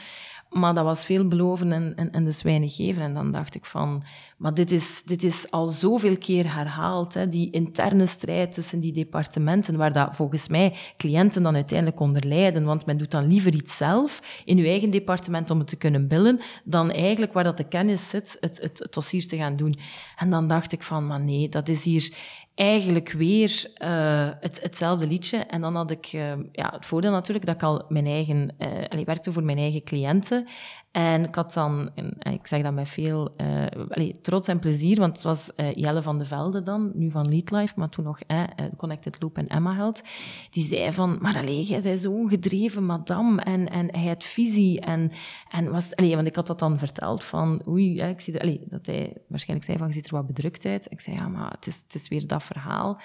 [0.49, 3.01] Maar dat was veel beloven en, en, en dus weinig geven.
[3.01, 4.03] En dan dacht ik van,
[4.37, 8.93] maar dit is, dit is al zoveel keer herhaald, hè, die interne strijd tussen die
[8.93, 12.65] departementen, waar dat volgens mij cliënten dan uiteindelijk onder lijden.
[12.65, 16.07] Want men doet dan liever iets zelf in uw eigen departement om het te kunnen
[16.07, 19.75] billen, dan eigenlijk waar dat de kennis zit, het, het, het dossier te gaan doen.
[20.15, 22.13] En dan dacht ik van, maar nee, dat is hier
[22.57, 25.37] eigenlijk weer uh, het, hetzelfde liedje.
[25.37, 28.55] En dan had ik uh, ja, het voordeel natuurlijk dat ik al mijn eigen...
[28.93, 30.47] Uh, werkte voor mijn eigen cliënten.
[30.97, 33.35] En ik had dan, en ik zeg dat met veel
[33.89, 37.29] allee, trots en plezier, want het was uh, Jelle van de Velde dan, nu van
[37.29, 38.43] Leadlife, maar toen nog uh,
[38.77, 40.01] Connected Loop en Emma Held.
[40.49, 44.81] Die zei van, maar allee, jij bent zo'n gedreven madame en, en hij had visie.
[44.81, 45.11] En,
[45.49, 49.69] en was, want ik had dat dan verteld van, oei, ik zie dat hij waarschijnlijk
[49.69, 50.91] zei van, je ziet er wat bedrukt uit.
[50.91, 52.99] Ik zei, ja, maar het is, het is weer dat verhaal.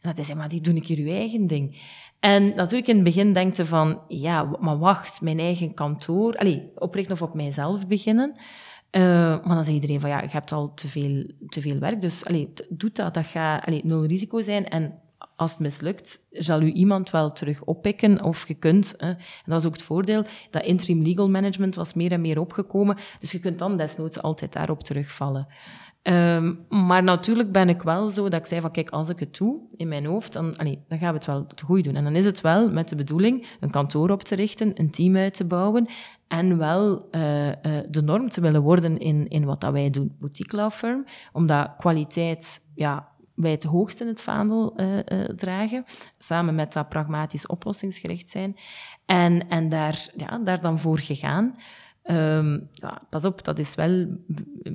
[0.00, 1.80] En dat hij zei, maar die doe ik hier uw eigen ding.
[2.20, 7.14] En natuurlijk in het begin denkte van, ja, maar wacht, mijn eigen kantoor, allee, oprichten
[7.14, 8.36] of op mijzelf beginnen.
[8.90, 12.00] Uh, maar dan zegt iedereen van, ja, je hebt al te veel, te veel werk,
[12.00, 14.68] dus allee, doe dat, dat gaat nul risico zijn.
[14.68, 15.00] En
[15.36, 18.94] als het mislukt, zal u iemand wel terug oppikken of je kunt.
[18.96, 19.08] Hè.
[19.08, 22.96] En dat is ook het voordeel, dat interim legal management was meer en meer opgekomen,
[23.18, 25.46] dus je kunt dan desnoods altijd daarop terugvallen.
[26.10, 29.36] Um, maar natuurlijk ben ik wel zo dat ik zei van, kijk, als ik het
[29.36, 30.54] doe in mijn hoofd, dan,
[30.88, 31.94] dan gaan we het wel goed doen.
[31.94, 35.16] En dan is het wel met de bedoeling een kantoor op te richten, een team
[35.16, 35.88] uit te bouwen
[36.28, 37.52] en wel uh, uh,
[37.88, 41.74] de norm te willen worden in, in wat dat wij doen, boutique law firm, omdat
[41.76, 45.84] kwaliteit, ja, wij het hoogst in het vaandel uh, dragen,
[46.18, 48.56] samen met dat pragmatisch oplossingsgericht zijn.
[49.06, 51.54] En, en daar, ja, daar dan voor gegaan.
[52.10, 54.06] Um, ja, pas op, dat is wel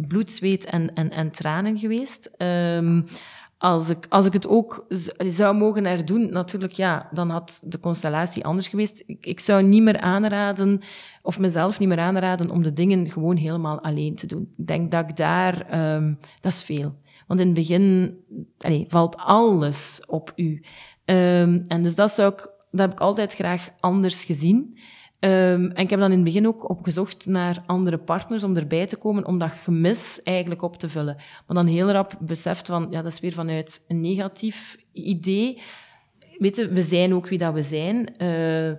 [0.07, 2.31] bloed, zweet en, en, en tranen geweest.
[2.37, 3.05] Um,
[3.63, 4.85] als ik, als ik het ook
[5.17, 9.03] zou mogen herdoen, natuurlijk, ja, dan had de constellatie anders geweest.
[9.05, 10.81] Ik, zou niet meer aanraden,
[11.21, 14.53] of mezelf niet meer aanraden, om de dingen gewoon helemaal alleen te doen.
[14.57, 16.95] Ik denk dat ik daar, um, dat is veel.
[17.27, 18.15] Want in het begin
[18.87, 20.63] valt alles op u.
[21.05, 24.77] en dus dat zou ik, dat heb ik altijd graag anders gezien.
[25.23, 28.87] Um, en ik heb dan in het begin ook opgezocht naar andere partners om erbij
[28.87, 31.15] te komen, om dat gemis eigenlijk op te vullen.
[31.15, 35.61] Maar dan heel rap beseft van, ja, dat is weer vanuit een negatief idee.
[36.37, 38.13] Weet je, we zijn ook wie dat we zijn.
[38.21, 38.71] Uh,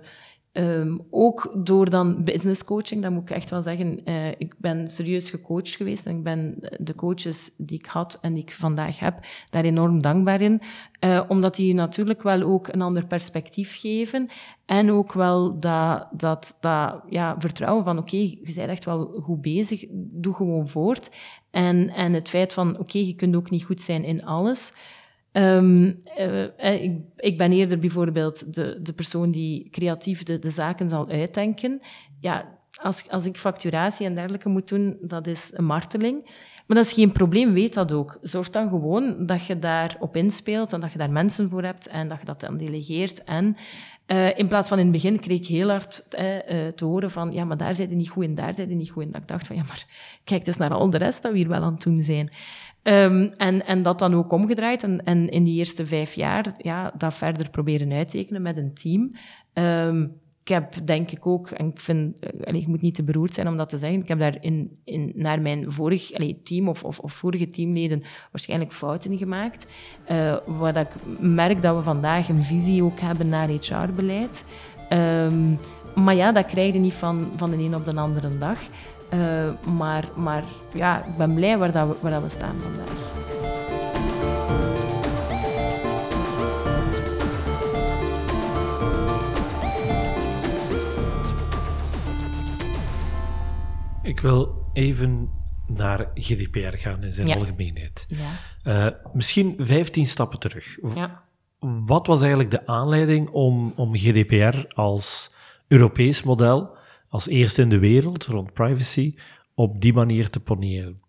[0.55, 4.09] Ehm, ook door dan business coaching, dat moet ik echt wel zeggen.
[4.09, 8.33] Uh, ik ben serieus gecoacht geweest en ik ben de coaches die ik had en
[8.33, 10.61] die ik vandaag heb, daar enorm dankbaar in.
[10.99, 14.29] Uh, omdat die natuurlijk wel ook een ander perspectief geven
[14.65, 19.41] en ook wel dat, dat, dat ja, vertrouwen van oké, je bent echt wel goed
[19.41, 21.11] bezig, doe gewoon voort.
[21.51, 24.73] En, en het feit van oké, je kunt ook niet goed zijn in alles.
[25.37, 30.89] Um, uh, ik, ik, ben eerder bijvoorbeeld de, de persoon die creatief de, de zaken
[30.89, 31.81] zal uitdenken.
[32.19, 36.23] Ja, als, als ik facturatie en dergelijke moet doen, dat is een marteling.
[36.65, 38.17] Maar dat is geen probleem, weet dat ook.
[38.21, 42.07] Zorg dan gewoon dat je daarop inspeelt en dat je daar mensen voor hebt en
[42.07, 43.23] dat je dat dan delegeert.
[43.23, 43.57] En
[44.07, 46.05] uh, in plaats van in het begin kreeg ik heel hard
[46.75, 48.89] te horen van ja, maar daar zit je niet goed en daar zit je niet
[48.89, 49.03] goed.
[49.03, 49.85] En dat ik dacht van ja, maar
[50.23, 52.29] kijk eens naar al de rest dat we hier wel aan het doen zijn.
[52.87, 54.83] Um, en, en dat dan ook omgedraaid.
[54.83, 59.15] En, en in die eerste vijf jaar ja, dat verder proberen uittekenen met een team.
[59.53, 63.03] Um, ik heb denk ik ook, en ik vind, eh, allee, je moet niet te
[63.03, 66.11] beroerd zijn om dat te zeggen, ik heb daar in, in, naar mijn vorig
[66.43, 69.67] team of, of, of, vorige teamleden waarschijnlijk fouten gemaakt.
[70.11, 74.45] Uh, waar ik merk dat we vandaag een visie ook hebben naar HR-beleid.
[74.89, 75.59] Um,
[75.95, 78.59] maar ja, dat krijg je niet van, van de een op de andere dag.
[79.13, 83.13] Uh, maar, maar ja, ik ben blij waar, dat we, waar dat we staan vandaag.
[94.03, 95.29] Ik wil even
[95.67, 98.05] naar GDPR gaan in zijn algemeenheid.
[98.07, 98.31] Ja.
[98.63, 100.77] Uh, misschien 15 stappen terug.
[100.95, 101.23] Ja.
[101.85, 105.31] Wat was eigenlijk de aanleiding om, om GDPR als
[105.67, 106.77] Europees model
[107.09, 109.15] als eerste in de wereld rond privacy
[109.53, 111.01] op die manier te poneren?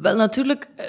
[0.00, 0.86] Wel, natuurlijk, eh,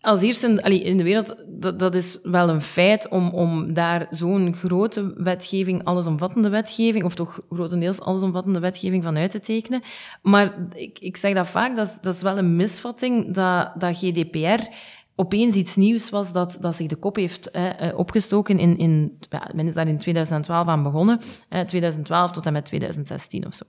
[0.00, 4.06] als eerste in, in de wereld, dat, dat, is wel een feit om, om daar
[4.10, 9.82] zo'n grote wetgeving, allesomvattende wetgeving, of toch grotendeels allesomvattende wetgeving van uit te tekenen.
[10.22, 13.96] Maar ik, ik zeg dat vaak, dat is, dat is wel een misvatting, dat, dat
[13.96, 14.62] GDPR
[15.16, 18.58] opeens iets nieuws was dat, dat zich de kop heeft eh, opgestoken.
[18.58, 22.64] In, in, ja, men is daar in 2012 aan begonnen, eh, 2012 tot en met
[22.64, 23.64] 2016 of zo.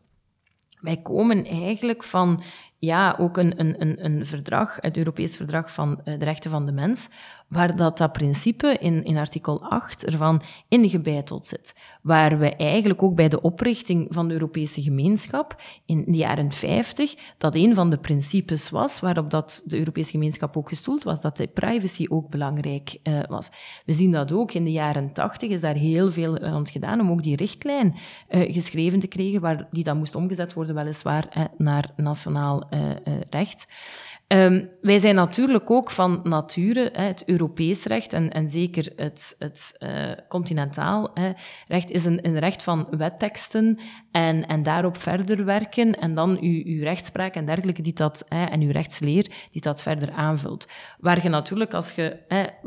[0.79, 2.41] Wij komen eigenlijk van
[2.77, 6.71] ja, ook een, een, een verdrag, het Europees Verdrag van eh, de Rechten van de
[6.71, 7.09] Mens,
[7.47, 11.75] waar dat, dat principe in, in artikel 8 ervan ingebeiteld zit.
[12.01, 17.15] Waar we eigenlijk ook bij de oprichting van de Europese gemeenschap in de jaren 50,
[17.37, 21.37] dat een van de principes was waarop dat de Europese gemeenschap ook gestoeld was, dat
[21.37, 23.49] de privacy ook belangrijk uh, was.
[23.85, 27.11] We zien dat ook in de jaren 80 is daar heel veel aan gedaan om
[27.11, 27.95] ook die richtlijn
[28.29, 32.69] uh, geschreven te krijgen, waar die dan moest omgezet worden weliswaar naar nationaal
[33.29, 33.67] recht.
[34.27, 39.35] Um, wij zijn natuurlijk ook van nature, hè, het Europees recht en, en zeker het,
[39.39, 41.31] het uh, continentaal hè,
[41.65, 43.79] recht is een, een, recht van wetteksten
[44.11, 48.45] en, en daarop verder werken en dan uw, uw rechtspraak en dergelijke die dat, hè,
[48.45, 50.67] en uw rechtsleer die dat verder aanvult.
[50.99, 52.17] Waar je natuurlijk als je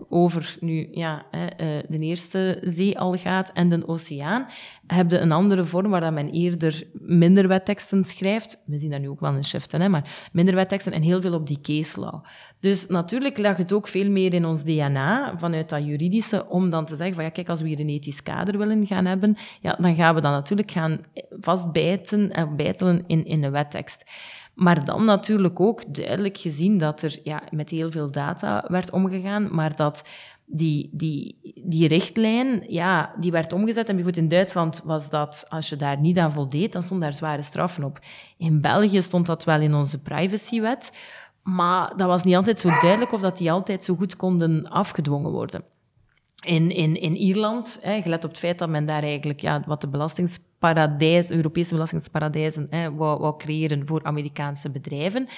[0.09, 1.40] over nu, ja, uh,
[1.88, 4.47] de eerste zee al gaat en de oceaan,
[4.94, 8.59] heb je een andere vorm waar dat men eerder minder wetteksten schrijft.
[8.66, 11.35] We zien dat nu ook wel in shiften, hè, maar minder wetteksten en heel veel
[11.35, 12.24] op die case law.
[12.61, 16.85] Dus natuurlijk lag het ook veel meer in ons DNA, vanuit dat juridische, om dan
[16.85, 19.77] te zeggen van ja, kijk, als we hier een ethisch kader willen gaan hebben, ja,
[19.81, 21.01] dan gaan we dan natuurlijk gaan
[21.40, 24.05] vastbijten en bijtelen in, in de wettekst.
[24.55, 29.55] Maar dan natuurlijk ook duidelijk gezien dat er ja, met heel veel data werd omgegaan,
[29.55, 30.09] maar dat
[30.51, 33.89] die, die, die richtlijn, ja, die werd omgezet.
[33.89, 37.13] En bijvoorbeeld in Duitsland was dat, als je daar niet aan voldeed, dan stond daar
[37.13, 37.99] zware straffen op.
[38.37, 40.93] In België stond dat wel in onze privacywet,
[41.43, 45.31] maar dat was niet altijd zo duidelijk of dat die altijd zo goed konden afgedwongen
[45.31, 45.65] worden.
[46.45, 49.81] In, in, in Ierland, hè, gelet op het feit dat men daar eigenlijk ja, wat
[49.81, 55.29] de belastingsparadijs, Europese belastingsparadijzen hè, wou, wou creëren voor Amerikaanse bedrijven,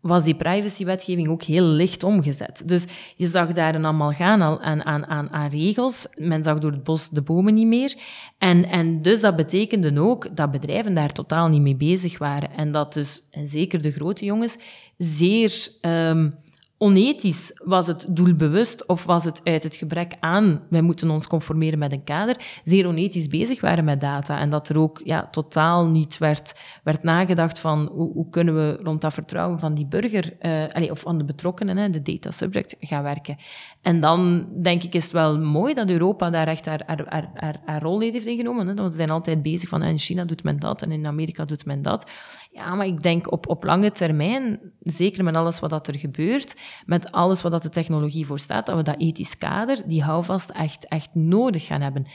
[0.00, 2.62] was die privacywetgeving ook heel licht omgezet.
[2.66, 6.06] Dus je zag daar een amalgaan aan, aan, aan, aan regels.
[6.14, 7.94] Men zag door het bos de bomen niet meer.
[8.38, 12.50] En, en dus dat betekende ook dat bedrijven daar totaal niet mee bezig waren.
[12.52, 14.58] En dat dus, en zeker de grote jongens,
[14.98, 15.68] zeer...
[15.80, 16.34] Um,
[16.78, 17.60] onethisch?
[17.64, 21.92] Was het doelbewust of was het uit het gebrek aan, wij moeten ons conformeren met
[21.92, 26.18] een kader, zeer onethisch bezig waren met data en dat er ook ja, totaal niet
[26.18, 30.62] werd, werd nagedacht van hoe, hoe kunnen we rond dat vertrouwen van die burger, uh,
[30.72, 33.36] allez, of van de betrokkenen, hè, de data subject, gaan werken.
[33.82, 37.60] En dan denk ik is het wel mooi dat Europa daar echt haar, haar, haar,
[37.64, 38.66] haar, rol heeft ingenomen.
[38.66, 41.44] Hè, want we zijn altijd bezig van in China doet men dat en in Amerika
[41.44, 42.10] doet men dat.
[42.50, 46.56] Ja, maar ik denk op, op lange termijn, zeker met alles wat er gebeurt,
[46.86, 50.50] met alles wat dat de technologie voor staat, dat we dat ethisch kader, die houvast
[50.50, 52.06] echt, echt nodig gaan hebben.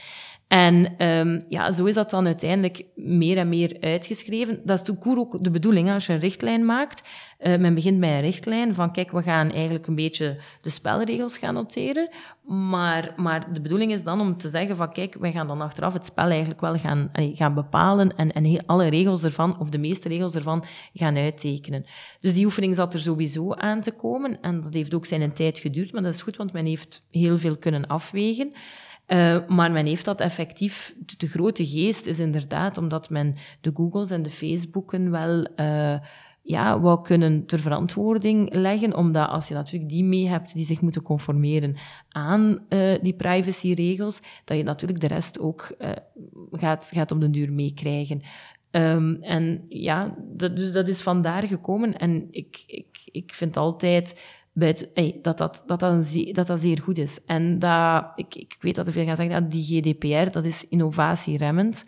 [0.54, 4.60] En um, ja, zo is dat dan uiteindelijk meer en meer uitgeschreven.
[4.64, 7.02] Dat is de ook de bedoeling, als je een richtlijn maakt.
[7.40, 11.38] Uh, men begint bij een richtlijn van, kijk, we gaan eigenlijk een beetje de spelregels
[11.38, 12.08] gaan noteren.
[12.44, 15.92] Maar, maar de bedoeling is dan om te zeggen van, kijk, wij gaan dan achteraf
[15.92, 20.08] het spel eigenlijk wel gaan, gaan bepalen en, en alle regels ervan, of de meeste
[20.08, 21.84] regels ervan, gaan uittekenen.
[22.20, 24.40] Dus die oefening zat er sowieso aan te komen.
[24.40, 27.38] En dat heeft ook zijn tijd geduurd, maar dat is goed, want men heeft heel
[27.38, 28.52] veel kunnen afwegen.
[29.06, 34.10] Uh, maar men heeft dat effectief, de grote geest is inderdaad omdat men de Googles
[34.10, 35.98] en de Facebooken wel uh,
[36.42, 40.80] ja, wou kunnen ter verantwoording leggen, omdat als je natuurlijk die mee hebt die zich
[40.80, 41.76] moeten conformeren
[42.08, 45.76] aan uh, die privacyregels, dat je natuurlijk de rest ook
[46.52, 48.22] gaat, gaat op den duur meekrijgen.
[48.70, 51.96] Um, en ja, dat, dus dat is vandaar gekomen.
[51.98, 54.20] En ik, ik, ik vind altijd
[54.54, 54.72] bij
[55.22, 57.24] dat, dat, dat, dat, dat, dat zeer goed is.
[57.24, 60.68] En dat, ik, ik weet dat er veel gaan zeggen, dat die GDPR, dat is
[60.68, 61.84] innovatieremmend.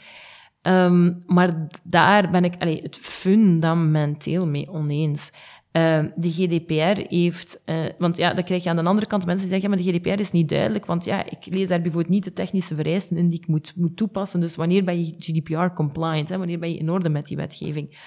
[0.63, 5.33] Um, maar daar ben ik allee, het fundamenteel mee oneens.
[5.73, 7.63] Uh, die GDPR heeft...
[7.67, 9.93] Uh, want ja, dan krijg je aan de andere kant mensen die zeggen, maar de
[9.93, 13.29] GDPR is niet duidelijk, want ja, ik lees daar bijvoorbeeld niet de technische vereisten in
[13.29, 14.41] die ik moet, moet toepassen.
[14.41, 16.29] Dus wanneer ben je GDPR-compliant?
[16.29, 17.99] Wanneer ben je in orde met die wetgeving?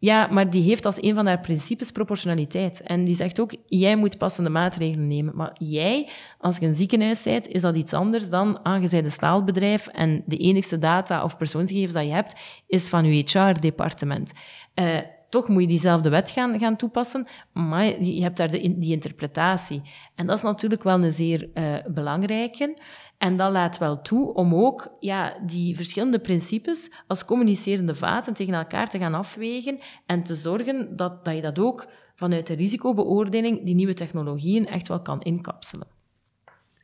[0.00, 2.80] Ja, maar die heeft als een van haar principes proportionaliteit.
[2.80, 5.36] En die zegt ook, jij moet passende maatregelen nemen.
[5.36, 6.08] Maar jij,
[6.38, 10.78] als je een ziekenhuis bent, is dat iets anders dan aangezien staalbedrijf en de enigste
[10.78, 14.32] data of persoonsgegevens dat je hebt, is van je HR-departement.
[14.74, 18.92] Uh, toch moet je diezelfde wet gaan, gaan toepassen, maar je hebt daar de, die
[18.92, 19.82] interpretatie.
[20.14, 22.76] En dat is natuurlijk wel een zeer uh, belangrijke.
[23.18, 28.54] En dat laat wel toe om ook ja, die verschillende principes als communicerende vaten tegen
[28.54, 33.64] elkaar te gaan afwegen en te zorgen dat, dat je dat ook vanuit de risicobeoordeling,
[33.64, 35.86] die nieuwe technologieën, echt wel kan inkapselen.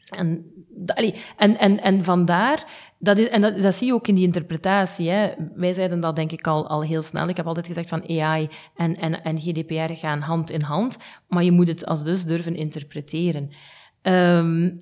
[0.09, 0.45] En,
[1.37, 2.65] en, en, en vandaar,
[2.99, 5.11] dat, is, en dat, zie je ook in die interpretatie.
[5.11, 5.33] Hè.
[5.55, 7.29] Wij zeiden dat denk ik al, al heel snel.
[7.29, 10.97] Ik heb altijd gezegd van AI en, en, en GDPR gaan hand in hand,
[11.29, 13.51] maar je moet het als dus durven interpreteren.
[14.03, 14.81] Um,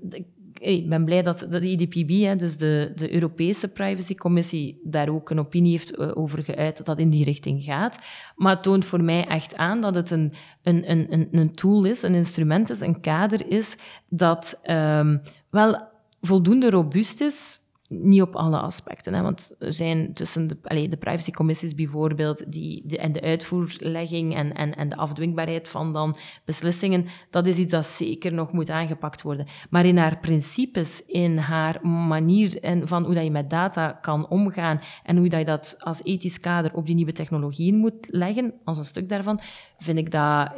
[0.89, 5.97] ben blij dat de EDPB, dus de, de Europese Privacycommissie, daar ook een opinie heeft
[5.97, 7.99] eh, over geuit dat dat in die richting gaat.
[8.37, 12.03] Maar het toont voor mij echt aan dat het een, een, een, een tool is,
[12.03, 13.77] een instrument is, een kader is,
[14.09, 15.21] dat um,
[15.51, 15.89] wel
[16.21, 17.62] voldoende robuust is
[18.01, 19.15] niet op alle aspecten.
[19.15, 24.35] Hè, want er zijn tussen de, allez, de privacycommissies bijvoorbeeld die, de, en de uitvoerlegging
[24.35, 28.71] en, en, en de afdwingbaarheid van dan beslissingen, dat is iets dat zeker nog moet
[28.71, 29.47] aangepakt worden.
[29.71, 34.29] Maar in haar principes, in haar manier en van hoe dat je met data kan
[34.29, 38.55] omgaan en hoe dat je dat als ethisch kader op die nieuwe technologieën moet leggen,
[38.65, 39.41] als een stuk daarvan,
[39.79, 40.53] vind ik dat,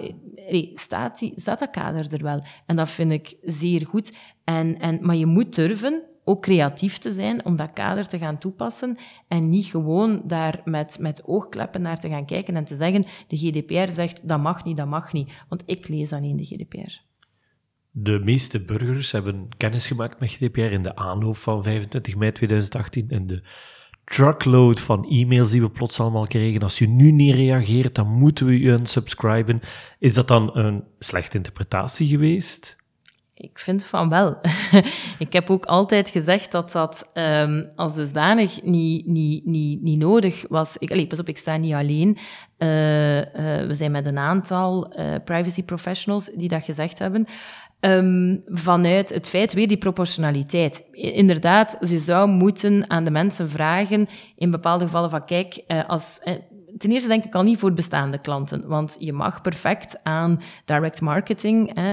[0.49, 2.43] eh, staat, die, staat dat kader er wel.
[2.67, 4.17] En dat vind ik zeer goed.
[4.45, 8.39] En, en, maar je moet durven ook creatief te zijn om dat kader te gaan
[8.39, 8.97] toepassen
[9.29, 13.37] en niet gewoon daar met, met oogkleppen naar te gaan kijken en te zeggen, de
[13.37, 15.33] GDPR zegt, dat mag niet, dat mag niet.
[15.49, 17.03] Want ik lees dan in de GDPR.
[17.91, 23.11] De meeste burgers hebben kennis gemaakt met GDPR in de aanloop van 25 mei 2018
[23.11, 23.43] en de
[24.05, 26.61] truckload van e-mails die we plots allemaal kregen.
[26.61, 29.61] Als je nu niet reageert, dan moeten we je unsubscriben.
[29.99, 32.77] Is dat dan een slechte interpretatie geweest?
[33.37, 34.41] Ik vind van wel.
[35.19, 40.45] ik heb ook altijd gezegd dat dat um, als dusdanig niet, niet, niet, niet nodig
[40.49, 40.77] was.
[40.79, 42.19] Ik, pas op, ik sta niet alleen.
[42.59, 43.25] Uh, uh,
[43.67, 47.27] we zijn met een aantal uh, privacy professionals die dat gezegd hebben.
[47.81, 50.85] Um, vanuit het feit weer die proportionaliteit.
[50.93, 56.21] Inderdaad, je zou moeten aan de mensen vragen in bepaalde gevallen van kijk, als
[56.79, 61.01] ten eerste denk ik al niet voor bestaande klanten, want je mag perfect aan direct
[61.01, 61.93] marketing, eh,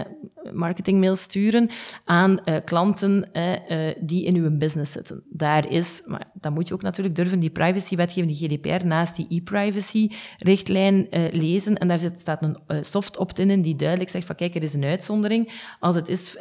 [0.53, 1.69] marketingmails sturen
[2.05, 5.23] aan uh, klanten eh, die in uw business zitten.
[5.29, 9.25] Daar is, maar dan moet je ook natuurlijk durven die privacywetgeving, die GDPR, naast die
[9.29, 11.77] e-privacy-richtlijn lezen.
[11.77, 14.73] En daar zit, staat een soft opt-in in die duidelijk zegt van kijk, er is
[14.73, 15.51] een uitzondering.
[15.79, 16.37] Als het is,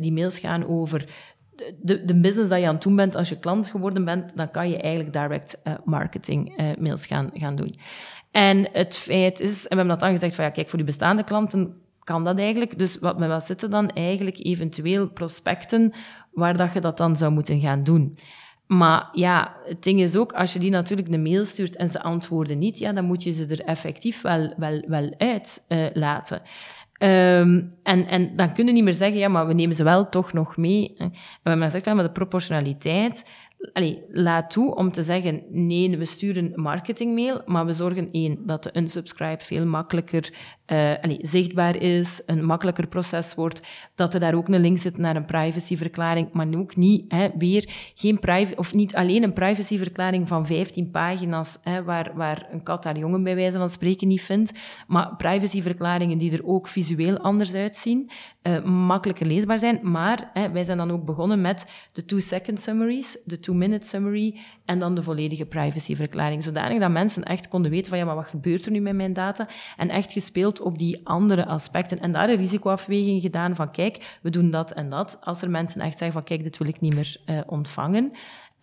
[0.00, 1.08] die mails gaan over
[1.80, 4.50] de, de business dat je aan het doen bent als je klant geworden bent, dan
[4.50, 7.74] kan je eigenlijk direct uh, marketing uh, mails gaan, gaan doen.
[8.30, 10.86] En het feit is, en we hebben dat dan gezegd van ja, kijk, voor die
[10.86, 12.78] bestaande klanten kan dat eigenlijk.
[12.78, 15.92] Dus wat, met wat zitten dan eigenlijk eventueel prospecten
[16.32, 18.18] waar dat je dat dan zou moeten gaan doen?
[18.66, 22.02] Maar ja, het ding is ook, als je die natuurlijk een mail stuurt en ze
[22.02, 26.42] antwoorden niet, ja, dan moet je ze er effectief wel, wel, wel uit uh, laten.
[27.02, 30.08] Um, en, en dan kun je niet meer zeggen, ja, maar we nemen ze wel
[30.08, 30.94] toch nog mee.
[30.96, 33.24] En we hebben gezegd, van, maar de proportionaliteit
[33.72, 38.62] allee, laat toe om te zeggen, nee, we sturen marketingmail, maar we zorgen één, dat
[38.62, 40.32] de unsubscribe veel makkelijker
[41.00, 43.62] allee, zichtbaar is, een makkelijker proces wordt,
[43.94, 47.92] dat er daar ook een link zit naar een privacyverklaring, maar ook niet, hè, weer,
[47.94, 52.84] geen privacy, of niet alleen een privacyverklaring van 15 pagina's, hè, waar, waar een kat
[52.84, 54.52] haar jongen bij wijze van spreken niet vindt,
[54.86, 58.10] maar privacyverklaringen die er ook visueel anders uitzien,
[58.42, 63.18] uh, makkelijker leesbaar zijn, maar hè, wij zijn dan ook begonnen met de two-second summaries,
[63.24, 67.98] de two-minute summary en dan de volledige privacyverklaring, zodanig dat mensen echt konden weten van
[67.98, 69.48] ja, maar wat gebeurt er nu met mijn data?
[69.76, 72.00] En echt gespeeld op die andere aspecten.
[72.00, 75.18] En daar een risicoafweging gedaan van kijk, we doen dat en dat.
[75.20, 78.12] Als er mensen echt zeggen van kijk, dit wil ik niet meer uh, ontvangen.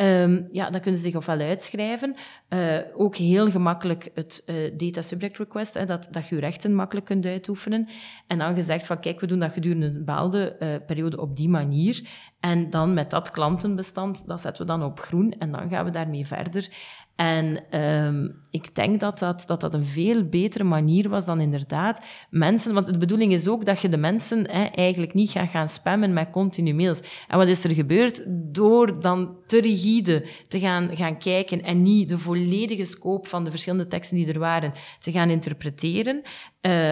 [0.01, 2.15] Um, ja, dan kunnen ze zich ofwel uitschrijven.
[2.49, 6.75] Uh, ook heel gemakkelijk het uh, data subject request, hè, dat, dat je je rechten
[6.75, 7.87] makkelijk kunt uitoefenen.
[8.27, 11.49] En dan gezegd van, kijk, we doen dat gedurende een bepaalde uh, periode op die
[11.49, 12.09] manier.
[12.39, 15.91] En dan met dat klantenbestand, dat zetten we dan op groen en dan gaan we
[15.91, 16.69] daarmee verder.
[17.17, 22.05] En um, ik denk dat dat, dat dat een veel betere manier was dan inderdaad
[22.29, 22.73] mensen...
[22.73, 26.13] Want de bedoeling is ook dat je de mensen hè, eigenlijk niet gaat gaan spammen
[26.13, 27.01] met continu mails.
[27.27, 28.25] En wat is er gebeurd?
[28.27, 33.49] Door dan te rigide te gaan, gaan kijken en niet de volledige scope van de
[33.49, 36.21] verschillende teksten die er waren te gaan interpreteren...
[36.61, 36.91] Uh,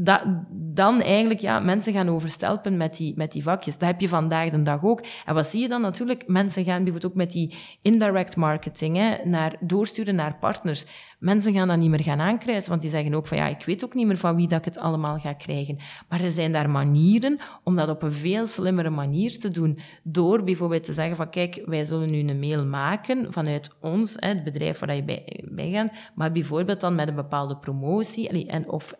[0.00, 3.78] dat, dan eigenlijk ja, mensen gaan overstelpen met die, met die vakjes.
[3.78, 5.04] Dat heb je vandaag de dag ook.
[5.24, 6.24] En wat zie je dan natuurlijk?
[6.26, 10.86] Mensen gaan bijvoorbeeld ook met die indirect marketing hè, naar, doorsturen naar partners.
[11.18, 13.84] Mensen gaan dat niet meer gaan aankruisen, want die zeggen ook van ja, ik weet
[13.84, 15.78] ook niet meer van wie dat ik het allemaal ga krijgen.
[16.08, 19.78] Maar er zijn daar manieren om dat op een veel slimmere manier te doen.
[20.02, 24.44] Door bijvoorbeeld te zeggen van kijk, wij zullen nu een mail maken vanuit ons, het
[24.44, 25.04] bedrijf waar je
[25.50, 28.94] bij, gaat, maar bijvoorbeeld dan met een bepaalde promotie en, of,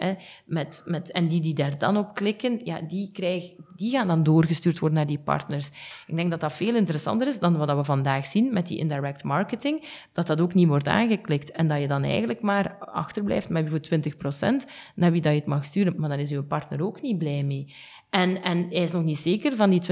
[0.46, 4.22] met, met, en die die daar dan op klikken, ja, die, krijgen, die gaan dan
[4.22, 5.70] doorgestuurd worden naar die partners.
[6.06, 9.24] Ik denk dat dat veel interessanter is dan wat we vandaag zien met die indirect
[9.24, 13.68] marketing, dat dat ook niet wordt aangeklikt en dat je dan eigenlijk maar achterblijft met
[13.68, 15.94] bijvoorbeeld 20% naar wie dat je het mag sturen.
[15.96, 17.74] Maar dan is uw partner ook niet blij mee.
[18.10, 19.84] En, en hij is nog niet zeker van die 20%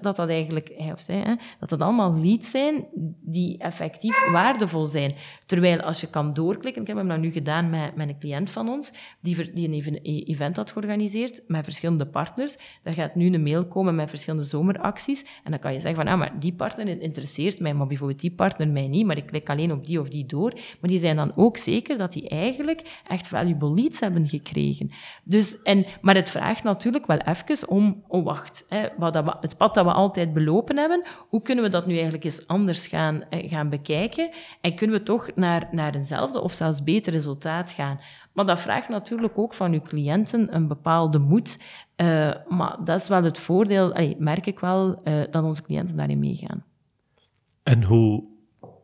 [0.00, 2.86] dat dat eigenlijk, hij of zij, hè, dat dat allemaal leads zijn
[3.20, 5.14] die effectief waardevol zijn.
[5.46, 8.50] Terwijl als je kan doorklikken, ik heb hem dat nu gedaan met, met een cliënt
[8.50, 12.56] van ons, die, die een event had georganiseerd met verschillende partners.
[12.82, 15.24] Daar gaat nu een mail komen met verschillende zomeracties.
[15.44, 18.34] En dan kan je zeggen van, ah, maar die partner interesseert mij, maar bijvoorbeeld die
[18.34, 20.52] partner mij niet, maar ik klik alleen op die of die door.
[20.52, 24.90] Maar die zijn dan ook zeker dat die eigenlijk echt valuable leads hebben gekregen.
[25.24, 29.56] Dus, en, maar het vraagt natuurlijk wel even om, oh wacht, hè, wat dat het
[29.56, 33.22] pad dat we altijd belopen hebben, hoe kunnen we dat nu eigenlijk eens anders gaan,
[33.30, 34.30] eh, gaan bekijken?
[34.60, 38.00] En kunnen we toch naar, naar eenzelfde of zelfs beter resultaat gaan?
[38.32, 41.62] Maar dat vraagt natuurlijk ook van uw cliënten een bepaalde moed.
[41.96, 45.96] Uh, maar dat is wel het voordeel, allee, merk ik wel, uh, dat onze cliënten
[45.96, 46.64] daarin meegaan.
[47.62, 48.24] En hoe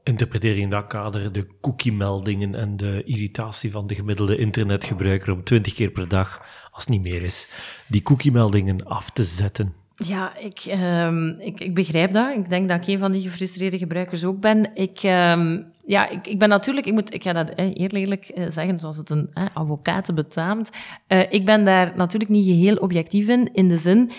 [0.05, 5.45] interpreteer je in dat kader de cookie-meldingen en de irritatie van de gemiddelde internetgebruiker om
[5.45, 7.49] 20 keer per dag, als het niet meer is,
[7.89, 9.75] die cookie-meldingen af te zetten?
[9.97, 12.37] Ja, ik, um, ik, ik, begrijp dat.
[12.37, 14.71] Ik denk dat ik een van die gefrustreerde gebruikers ook ben.
[14.75, 18.81] Ik, um, ja, ik, ik ben natuurlijk, ik, moet, ik ga dat eerlijk, eh, zeggen,
[18.81, 20.71] zoals het een eh, advocaat betaamt.
[21.09, 24.11] Uh, ik ben daar natuurlijk niet geheel objectief in, in de zin,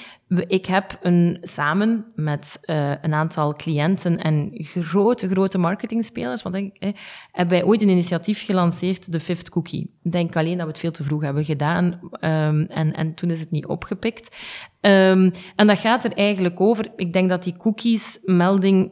[0.48, 6.76] ik heb een, samen met uh, een aantal cliënten en grote, grote marketingspelers, want denk,
[6.80, 6.90] eh,
[7.32, 9.90] hebben wij ooit een initiatief gelanceerd, de Fifth Cookie.
[10.04, 13.30] Ik denk alleen dat we het veel te vroeg hebben gedaan um, en, en toen
[13.30, 14.38] is het niet opgepikt.
[14.82, 18.92] Um, en dat gaat er eigenlijk over, ik denk dat die cookies-melding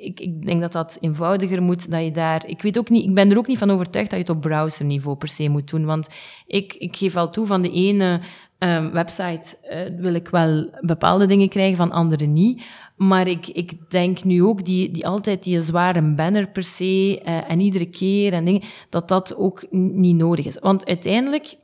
[0.00, 2.46] ik, ik, denk dat dat eenvoudiger moet, dat je daar...
[2.46, 4.40] Ik, weet ook niet, ik ben er ook niet van overtuigd dat je het op
[4.42, 6.08] browserniveau per se moet doen, want
[6.46, 8.20] ik, ik geef al toe van de ene
[8.58, 12.62] um, website uh, wil ik wel bepaalde dingen krijgen, van andere niet.
[12.96, 17.50] Maar ik, ik denk nu ook, die, die altijd die zware banner per se, uh,
[17.50, 20.58] en iedere keer en dingen, dat dat ook niet nodig is.
[20.58, 21.54] Want uiteindelijk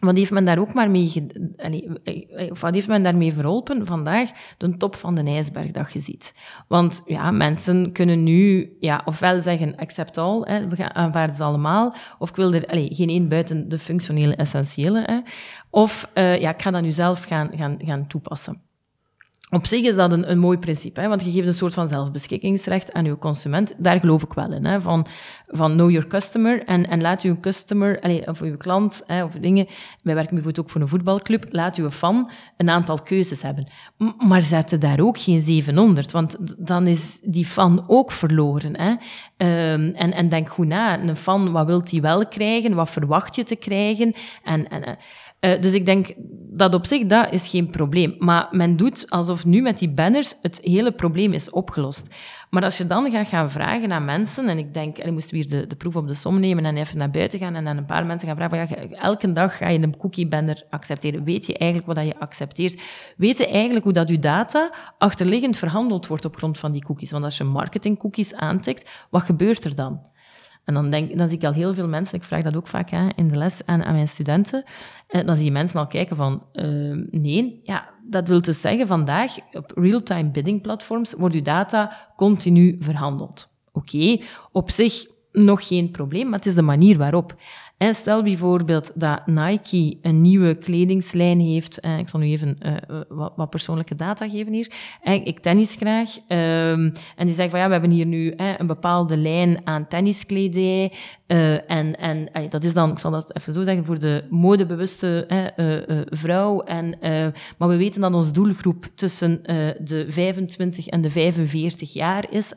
[0.00, 1.26] wat heeft men daar ook maar mee,
[2.04, 4.30] eh, of wat heeft men daarmee verholpen vandaag?
[4.56, 6.34] De top van de ijsberg dat je ziet.
[6.68, 11.94] Want ja, mensen kunnen nu ja, ofwel zeggen accept all, hè, we aanvaarden ze allemaal,
[12.18, 15.02] of ik wil er allez, geen één buiten de functionele essentiële.
[15.06, 15.18] Hè,
[15.70, 18.69] of uh, ja, ik ga dat nu zelf gaan, gaan, gaan toepassen.
[19.50, 21.88] Op zich is dat een, een mooi principe, hè, want je geeft een soort van
[21.88, 23.74] zelfbeschikkingsrecht aan je consument.
[23.78, 25.06] Daar geloof ik wel in, hè, van,
[25.46, 29.32] van know your customer en, en laat je customer, allez, of je klant, hè, of
[29.32, 29.66] dingen,
[30.02, 33.68] wij werken bijvoorbeeld ook voor een voetbalclub, laat je fan een aantal keuzes hebben.
[34.28, 38.76] maar zet daar ook geen 700, want dan is die fan ook verloren.
[38.80, 38.90] Hè.
[39.72, 43.34] Um, en, en denk goed na, een fan, wat wilt hij wel krijgen, wat verwacht
[43.34, 44.14] je te krijgen?
[44.44, 44.98] En, en,
[45.40, 46.14] uh, dus ik denk
[46.52, 48.14] dat op zich, dat is geen probleem.
[48.18, 52.14] Maar men doet alsof nu met die banners het hele probleem is opgelost.
[52.50, 55.30] Maar als je dan gaat gaan vragen aan mensen, en ik denk, en ik moest
[55.30, 57.76] weer de, de proef op de som nemen en even naar buiten gaan en aan
[57.76, 61.24] een paar mensen gaan vragen, van, ja, elke dag ga je een cookie-banner accepteren.
[61.24, 62.82] Weet je eigenlijk wat je accepteert?
[63.16, 67.10] Weet je eigenlijk hoe dat je data achterliggend verhandeld wordt op grond van die cookies?
[67.10, 70.00] Want als je marketing-cookies aantikt, wat gebeurt er dan?
[70.64, 72.90] En dan, denk, dan zie ik al heel veel mensen, ik vraag dat ook vaak
[72.90, 74.64] hè, in de les aan, aan mijn studenten,
[75.06, 78.86] en dan zie je mensen al kijken van, uh, nee, ja, dat wil dus zeggen,
[78.86, 83.48] vandaag op real-time bidding platforms wordt uw data continu verhandeld.
[83.72, 84.18] Oké,
[84.52, 87.36] op zich nog geen probleem, maar het is de manier waarop.
[87.80, 91.84] En stel bijvoorbeeld dat Nike een nieuwe kledingslijn heeft.
[91.98, 94.72] ik zal nu even uh, wat, persoonlijke data geven hier.
[95.24, 96.16] ik tennis graag.
[96.16, 100.92] Um, en die zeggen van ja, we hebben hier nu een bepaalde lijn aan tenniskledij.
[101.26, 105.26] Uh, en en dat is dan, ik zal dat even zo zeggen, voor de modebewuste
[106.10, 106.60] vrouw.
[106.60, 106.96] En,
[107.58, 109.42] maar we weten dat onze doelgroep tussen
[109.84, 112.54] de 25 en de 45 jaar is.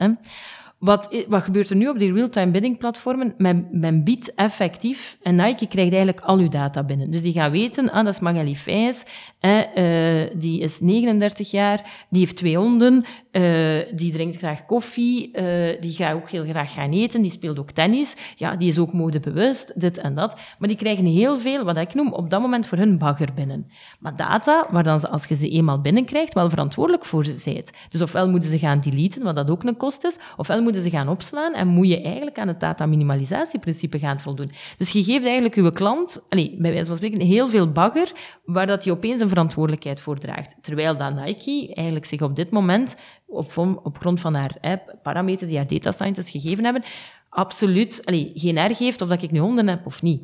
[0.84, 3.34] Wat, wat gebeurt er nu op die real-time bidding platformen?
[3.38, 7.12] Men, men biedt effectief en Nike krijgt eigenlijk al uw data binnen.
[7.12, 9.06] Dus die gaan weten, ah, dat is Magali Fijs,
[9.40, 13.04] eh, die is 39 jaar, die heeft twee honden,
[13.34, 17.60] uh, die drinkt graag koffie, uh, die gaat ook heel graag gaan eten, die speelt
[17.60, 20.40] ook tennis, ja, die is ook modebewust, dit en dat.
[20.60, 23.68] Maar die krijgen heel veel, wat ik noem, op dat moment voor hun bagger binnen.
[24.00, 27.74] Maar data, waar dan ze, als je ze eenmaal binnenkrijgt, wel verantwoordelijk voor zijt.
[27.90, 30.90] Dus ofwel moeten ze gaan deleten, wat dat ook een kost is, ofwel moeten ze
[30.90, 34.52] gaan opslaan en moet je eigenlijk aan het data-minimalisatieprincipe gaan voldoen.
[34.78, 38.12] Dus je geeft eigenlijk je klant, allez, bij wijze van spreken, heel veel bagger,
[38.46, 40.56] waar dat hij opeens een verantwoordelijkheid voor draagt.
[40.62, 42.96] Terwijl dat Nike eigenlijk zich op dit moment
[43.34, 46.84] op, op grond van haar hè, parameters die haar data scientists gegeven hebben,
[47.30, 48.02] absoluut
[48.34, 50.22] geen erg heeft of dat ik nu honden heb of niet.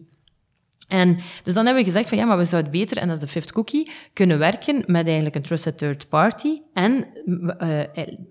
[0.89, 3.23] En dus dan hebben we gezegd van ja, maar we zouden beter, en dat is
[3.23, 7.81] de fifth cookie, kunnen werken met eigenlijk een trusted third party en uh,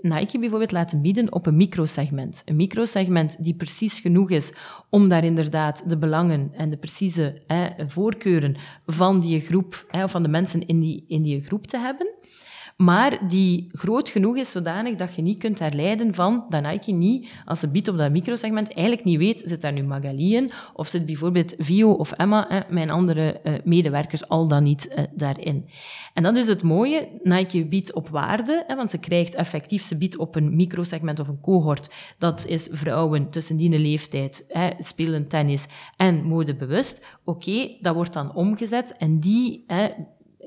[0.00, 2.42] Nike bijvoorbeeld laten bieden op een microsegment.
[2.44, 4.52] Een microsegment die precies genoeg is
[4.90, 7.42] om daar inderdaad de belangen en de precieze
[7.86, 8.56] voorkeuren
[8.86, 12.14] van die groep, of van de mensen in die, in die groep te hebben
[12.78, 17.32] maar die groot genoeg is zodanig dat je niet kunt herleiden van dat Nike niet,
[17.44, 20.88] als ze biedt op dat microsegment, eigenlijk niet weet, zit daar nu Magali in, of
[20.88, 25.68] zit bijvoorbeeld Vio of Emma, mijn andere uh, medewerkers, al dan niet uh, daarin.
[26.14, 29.98] En dat is het mooie, Nike biedt op waarde, hè, want ze krijgt effectief, ze
[29.98, 35.28] biedt op een microsegment of een cohort, dat is vrouwen tussen die leeftijd, hè, spelen
[35.28, 37.06] tennis en modebewust.
[37.24, 39.64] Oké, dat wordt dan omgezet en die...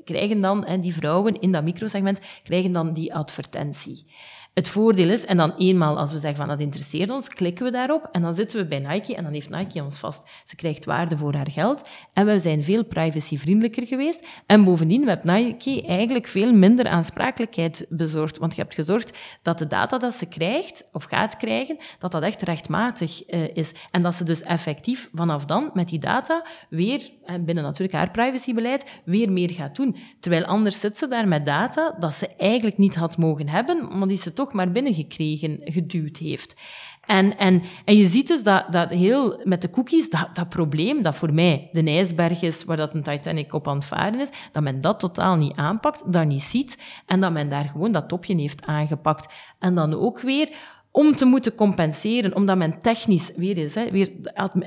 [0.04, 4.06] Krijgen dan, hè, die vrouwen in dat microsegment, krijgen dan die advertentie.
[4.54, 7.70] Het voordeel is, en dan eenmaal als we zeggen van dat interesseert ons, klikken we
[7.70, 10.22] daarop en dan zitten we bij Nike en dan heeft Nike ons vast.
[10.44, 14.26] Ze krijgt waarde voor haar geld en we zijn veel privacyvriendelijker geweest.
[14.46, 19.66] En bovendien heeft Nike eigenlijk veel minder aansprakelijkheid bezorgd, want je hebt gezorgd dat de
[19.66, 23.74] data dat ze krijgt of gaat krijgen, dat dat echt rechtmatig uh, is.
[23.90, 28.10] En dat ze dus effectief vanaf dan met die data weer, en binnen natuurlijk haar
[28.10, 29.91] privacybeleid, weer meer gaat doen.
[30.20, 34.08] Terwijl anders zit ze daar met data dat ze eigenlijk niet had mogen hebben, maar
[34.08, 36.54] die ze toch maar binnengekregen, geduwd heeft.
[37.06, 41.02] En, en, en je ziet dus dat, dat heel met de cookies, dat, dat probleem
[41.02, 44.30] dat voor mij de ijsberg is waar dat een Titanic op aan het varen is,
[44.52, 48.08] dat men dat totaal niet aanpakt, dat niet ziet en dat men daar gewoon dat
[48.08, 49.34] topje heeft aangepakt.
[49.58, 50.48] En dan ook weer
[50.92, 54.12] om te moeten compenseren, omdat men technisch, weer eens, hè, weer,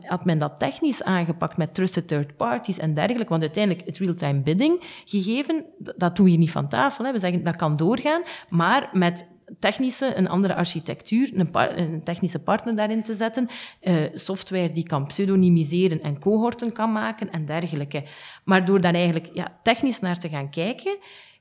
[0.07, 4.39] had, men dat technisch aangepakt met trusted third parties en dergelijke, want uiteindelijk het real-time
[4.39, 7.05] bidding gegeven, dat doe je niet van tafel.
[7.05, 7.11] Hè.
[7.11, 12.75] We zeggen, dat kan doorgaan, maar met technische, een andere architectuur, een, een, technische partner
[12.75, 13.47] daarin te zetten,
[13.81, 18.03] uh, software die kan pseudonymiseren en cohorten kan maken en dergelijke.
[18.43, 20.97] Maar door daar eigenlijk ja, technisch naar te gaan kijken,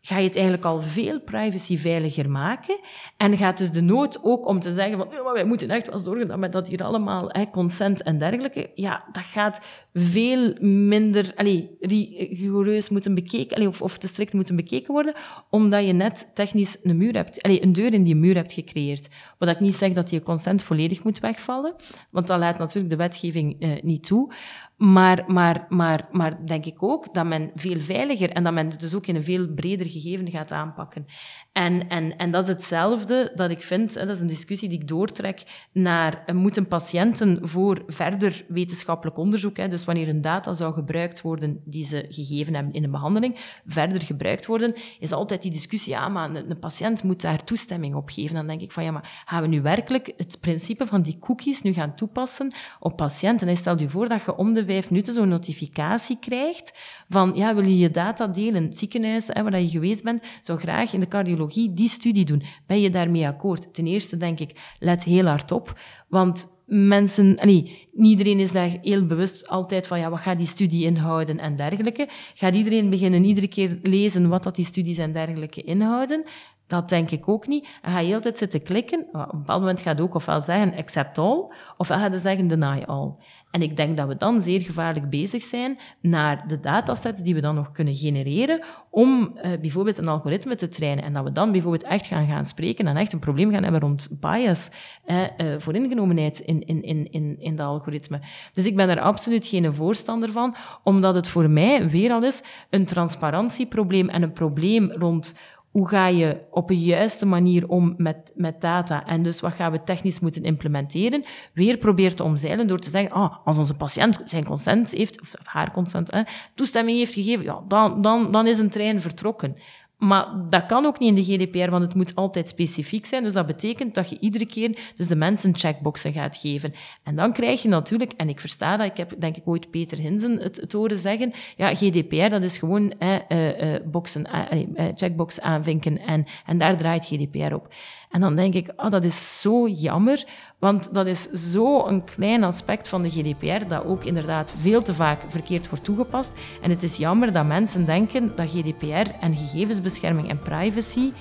[0.06, 2.78] ga je het eigenlijk al veel privacyveiliger maken.
[3.16, 6.28] En gaat dus de nood ook om te zeggen van, wij moeten echt wel zorgen
[6.28, 9.60] dat we dat hier allemaal, consent en dergelijke, ja, dat gaat
[9.92, 15.14] veel minder allez, rigoureus moeten bekeken, allez, of, of te strikt moeten bekeken worden,
[15.50, 19.08] omdat je net technisch een muur hebt, allez, een deur in die muur hebt gecreëerd.
[19.38, 21.74] Wat ik niet zeg dat je consent volledig moet wegvallen,
[22.10, 24.32] want dat laat natuurlijk de wetgeving eh, niet toe.
[24.76, 28.80] Maar, maar, maar, maar denk ik ook dat men veel veiliger en dat men het
[28.80, 31.06] dus ook in een veel breder gegeven gaat aanpakken.
[31.54, 34.88] En, en, en dat is hetzelfde dat ik vind, dat is een discussie die ik
[34.88, 40.74] doortrek naar, eh, moeten patiënten voor verder wetenschappelijk onderzoek, hè, dus wanneer een data zou
[40.74, 43.36] gebruikt worden die ze gegeven hebben in een behandeling,
[43.66, 47.94] verder gebruikt worden, is altijd die discussie, ja, maar een, een patiënt moet daar toestemming
[47.94, 48.34] op geven.
[48.34, 51.62] Dan denk ik van, ja, maar gaan we nu werkelijk het principe van die cookies
[51.62, 53.48] nu gaan toepassen op patiënten?
[53.48, 56.78] En stel je voor dat je om de vijf minuten zo'n notificatie krijgt
[57.08, 58.62] van, ja, wil je je data delen?
[58.62, 61.42] Het ziekenhuis hè, waar je geweest bent, zou graag in de cardiologie
[61.74, 62.42] die studie doen.
[62.66, 63.74] Ben je daarmee akkoord?
[63.74, 65.78] Ten eerste denk ik, let heel hard op,
[66.08, 70.84] want mensen, nee, iedereen is daar heel bewust altijd van, ja, wat gaat die studie
[70.84, 72.08] inhouden en dergelijke.
[72.34, 76.24] Gaat iedereen beginnen iedere keer lezen wat dat die studies en dergelijke inhouden?
[76.66, 77.68] Dat denk ik ook niet.
[77.82, 79.06] En ga je heel tijd zitten klikken.
[79.12, 83.12] Op een bepaald moment gaat ook ofwel zeggen accept all, ofwel gaat zeggen deny all.
[83.50, 87.40] En ik denk dat we dan zeer gevaarlijk bezig zijn naar de datasets die we
[87.40, 88.60] dan nog kunnen genereren
[88.90, 91.04] om uh, bijvoorbeeld een algoritme te trainen.
[91.04, 93.80] En dat we dan bijvoorbeeld echt gaan gaan spreken en echt een probleem gaan hebben
[93.80, 94.70] rond bias,
[95.06, 95.26] uh, uh,
[95.58, 98.20] vooringenomenheid in, in, in, in, in dat algoritme.
[98.52, 102.42] Dus ik ben daar absoluut geen voorstander van, omdat het voor mij weer al is
[102.70, 105.34] een transparantieprobleem en een probleem rond
[105.74, 109.72] hoe ga je op een juiste manier om met, met data en dus wat gaan
[109.72, 114.22] we technisch moeten implementeren, weer probeert te omzeilen door te zeggen, ah, als onze patiënt
[114.24, 116.22] zijn consent heeft, of haar consent, hè,
[116.54, 119.56] toestemming heeft gegeven, ja, dan, dan, dan is een trein vertrokken.
[119.98, 123.22] Maar dat kan ook niet in de GDPR, want het moet altijd specifiek zijn.
[123.22, 126.74] Dus dat betekent dat je iedere keer dus de mensen checkboxen gaat geven.
[127.02, 129.98] En dan krijg je natuurlijk, en ik versta dat, ik heb denk ik ooit Peter
[129.98, 135.40] Hinsen het, het horen zeggen, ja, GDPR, dat is gewoon eh, eh, boxen, eh, checkbox
[135.40, 137.68] aanvinken en, en daar draait GDPR op.
[138.14, 140.24] En dan denk ik, oh, dat is zo jammer,
[140.58, 144.94] want dat is zo een klein aspect van de GDPR dat ook inderdaad veel te
[144.94, 146.32] vaak verkeerd wordt toegepast.
[146.62, 151.12] En het is jammer dat mensen denken dat GDPR en gegevensbescherming en privacy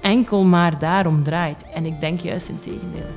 [0.00, 1.64] enkel maar daarom draait.
[1.74, 3.10] En ik denk juist in tegendeel.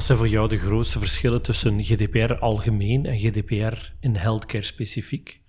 [0.00, 5.40] Wat zijn voor jou de grootste verschillen tussen GDPR algemeen en GDPR in healthcare specifiek?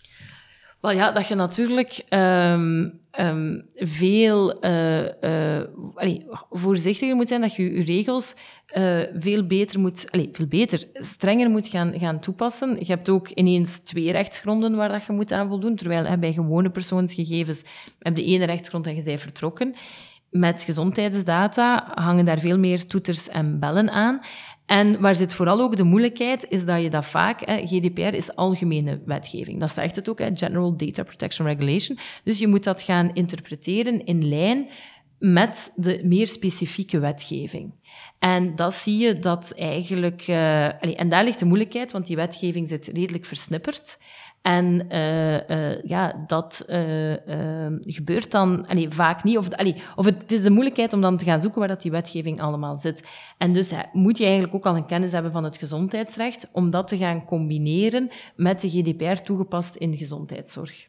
[0.81, 5.61] Wel ja, dat je natuurlijk um, um, veel uh,
[5.93, 8.35] allee, voorzichtiger moet zijn, dat je je regels
[8.77, 12.77] uh, veel beter moet, allee, veel beter, strenger moet gaan, gaan toepassen.
[12.79, 16.69] Je hebt ook ineens twee rechtsgronden waar dat je moet aan voldoen, terwijl bij gewone
[16.69, 17.63] persoonsgegevens
[17.99, 19.75] heb je de ene rechtsgrond en je bent vertrokken.
[20.31, 24.21] Met gezondheidsdata hangen daar veel meer toeters en bellen aan.
[24.65, 29.01] En waar zit vooral ook de moeilijkheid, is dat je dat vaak, GDPR is algemene
[29.05, 29.59] wetgeving.
[29.59, 31.97] Dat zegt het ook, General Data Protection Regulation.
[32.23, 34.69] Dus je moet dat gaan interpreteren in lijn
[35.21, 37.73] met de meer specifieke wetgeving.
[38.19, 40.27] En dat zie je dat eigenlijk...
[40.27, 43.99] Uh, en daar ligt de moeilijkheid, want die wetgeving zit redelijk versnipperd.
[44.41, 46.75] En uh, uh, ja, dat uh,
[47.79, 49.37] gebeurt dan allee, vaak niet.
[49.37, 51.91] Of, allee, of het is de moeilijkheid om dan te gaan zoeken waar dat die
[51.91, 53.03] wetgeving allemaal zit.
[53.37, 56.87] En dus moet je eigenlijk ook al een kennis hebben van het gezondheidsrecht om dat
[56.87, 60.87] te gaan combineren met de GDPR toegepast in gezondheidszorg.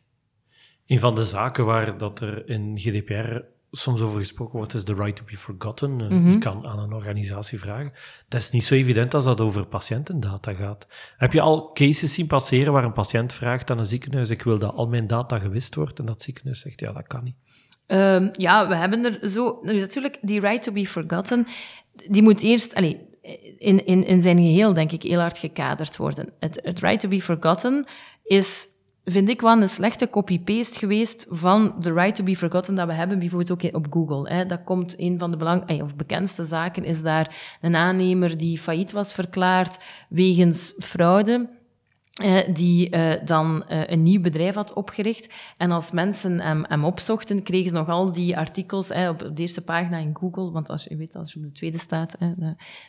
[0.86, 3.40] Een van de zaken waar dat er in GDPR
[3.74, 5.98] soms over gesproken wordt, is de right to be forgotten.
[5.98, 6.38] Je mhm.
[6.38, 7.92] kan aan een organisatie vragen.
[8.28, 10.86] Dat is niet zo evident als dat over patiëntendata gaat.
[11.16, 14.58] Heb je al cases zien passeren waar een patiënt vraagt aan een ziekenhuis, ik wil
[14.58, 17.36] dat al mijn data gewist wordt, en dat ziekenhuis zegt, ja, dat kan niet.
[17.86, 19.58] Um, ja, we hebben er zo...
[19.62, 21.46] Natuurlijk, die right to be forgotten,
[22.08, 22.74] die moet eerst...
[22.74, 22.94] Allez,
[23.58, 26.32] in, in, in zijn geheel, denk ik, heel hard gekaderd worden.
[26.38, 27.86] Het, het right to be forgotten
[28.22, 28.66] is
[29.04, 32.92] vind ik wel een slechte copy-paste geweest van The Right to be Forgotten dat we
[32.92, 34.34] hebben, bijvoorbeeld ook op Google.
[34.34, 34.46] Hè.
[34.46, 38.92] Dat komt een van de belang, of bekendste zaken, is daar een aannemer die failliet
[38.92, 39.78] was verklaard
[40.08, 41.48] wegens fraude.
[42.20, 45.34] Uh, die uh, dan uh, een nieuw bedrijf had opgericht.
[45.56, 49.64] En als mensen hem, hem opzochten, kregen ze nog al die artikels op de eerste
[49.64, 50.50] pagina in Google.
[50.50, 52.16] Want als je weet, als je op de tweede staat,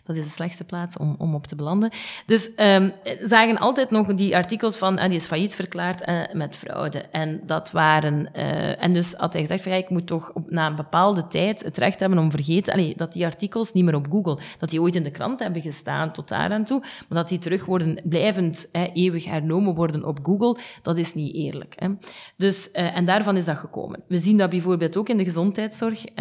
[0.03, 1.91] dat is de slechtste plaats om, om op te belanden.
[2.25, 6.99] Dus um, zagen altijd nog die artikels van, die is failliet verklaard met fraude.
[6.99, 8.33] En dat waren...
[8.79, 11.63] en dus had hij gezegd, van, ja, ik moet toch op, na een bepaalde tijd
[11.63, 12.93] het recht hebben om vergeten...
[12.97, 14.39] Dat die artikels niet meer op Google...
[14.59, 17.37] Dat die ooit in de krant hebben gestaan tot daar aan toe, maar dat die
[17.37, 20.57] terug worden blijvend eeuwig eeuwig hernomen worden op Google.
[20.81, 21.73] Dat is niet eerlijk.
[21.75, 21.89] Hè.
[22.37, 24.03] Dus, uh, en daarvan is dat gekomen.
[24.07, 25.99] We zien dat bijvoorbeeld ook in de gezondheidszorg.
[25.99, 26.15] Uh,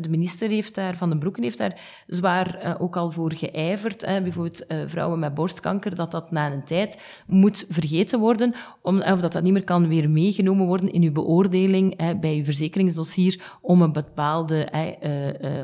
[0.00, 4.00] de minister heeft daar, Van den Broeken heeft daar zwaar ook al voor geijverd.
[4.00, 9.32] bijvoorbeeld vrouwen met borstkanker, dat dat na een tijd moet vergeten worden, om, of dat
[9.32, 13.92] dat niet meer kan weer meegenomen worden in uw beoordeling bij uw verzekeringsdossier om een
[13.92, 14.68] bepaalde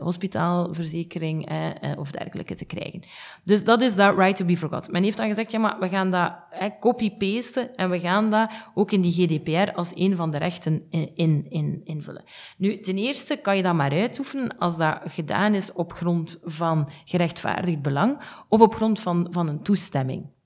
[0.02, 1.50] hospitaalverzekering
[1.98, 3.02] of dergelijke te krijgen.
[3.44, 4.92] Dus dat is dat right to be forgotten.
[4.92, 6.32] Men heeft dan gezegd, ja, maar we gaan dat
[6.80, 11.50] copy-pasten en we gaan dat ook in die GDPR als een van de rechten in,
[11.50, 12.24] in, invullen.
[12.56, 16.88] Nu, ten eerste kan je dat maar uitoefenen als dat gedaan is op grond van
[17.04, 20.36] gerechtvaardigd belang of op grond van, van een toestemming.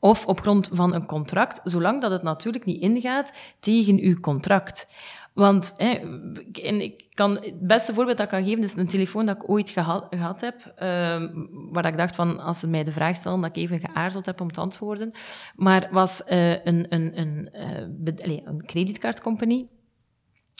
[0.00, 4.88] Of op grond van een contract, zolang dat het natuurlijk niet ingaat tegen uw contract.
[5.38, 5.90] Want hè,
[6.62, 9.50] en ik kan, het beste voorbeeld dat ik kan geven is een telefoon dat ik
[9.50, 11.30] ooit gehad, heb, uh,
[11.72, 14.40] waar ik dacht van, als ze mij de vraag stellen, dat ik even geaarzeld heb
[14.40, 15.12] om te antwoorden.
[15.56, 18.64] Maar was uh, een, een, een, uh, een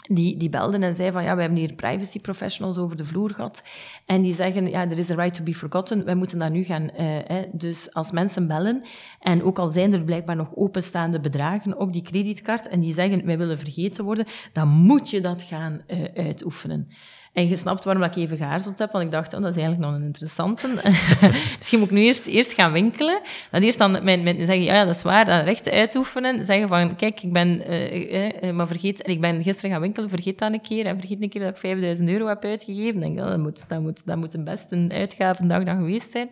[0.06, 3.34] die, die belden en zei van ja, we hebben hier privacy professionals over de vloer
[3.34, 3.62] gehad.
[4.06, 6.64] En die zeggen, ja, er is a right to be forgotten, wij moeten dat nu
[6.64, 6.90] gaan.
[7.00, 8.82] Uh, dus als mensen bellen,
[9.20, 13.26] en ook al zijn er blijkbaar nog openstaande bedragen op die creditcard, en die zeggen,
[13.26, 16.88] wij willen vergeten worden, dan moet je dat gaan uh, uitoefenen.
[17.32, 19.90] En je snapt waarom ik even geaarzeld heb, want ik dacht, oh, dat is eigenlijk
[19.90, 20.68] nog een interessante.
[21.58, 23.20] Misschien moet ik nu eerst, eerst gaan winkelen.
[23.50, 26.44] Dan eerst dan mijn, mijn, zeggen, ja, dat is waar, dan rechten uitoefenen.
[26.44, 30.38] Zeggen van, kijk, ik ben, uh, uh, maar vergeet, ik ben gisteren gaan winkelen, vergeet
[30.38, 30.86] dat een keer.
[30.86, 33.00] En vergeet een keer dat ik 5000 euro heb uitgegeven.
[33.00, 36.28] denk, oh, dat, moet, dat, moet, dat moet een best een uitgavendag dan geweest zijn.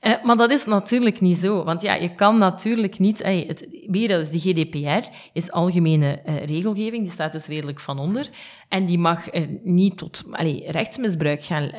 [0.00, 1.64] Uh, maar dat is natuurlijk niet zo.
[1.64, 3.22] Want ja, je kan natuurlijk niet...
[3.22, 3.68] Hey, het,
[4.08, 7.02] dat is de GDPR, is algemene uh, regelgeving.
[7.02, 8.28] Die staat dus redelijk van onder.
[8.68, 10.24] En die mag er niet tot
[10.66, 11.70] rechtsmisbruik gaan,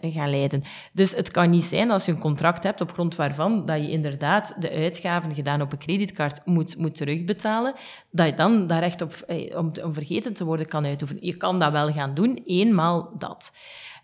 [0.00, 0.62] gaan leiden.
[0.92, 3.90] Dus het kan niet zijn als je een contract hebt op grond waarvan dat je
[3.90, 7.74] inderdaad de uitgaven gedaan op een creditcard moet, moet terugbetalen,
[8.10, 9.12] dat je dan daar recht op,
[9.56, 11.26] om, om vergeten te worden kan uitoefenen.
[11.26, 13.52] Je kan dat wel gaan doen, eenmaal dat.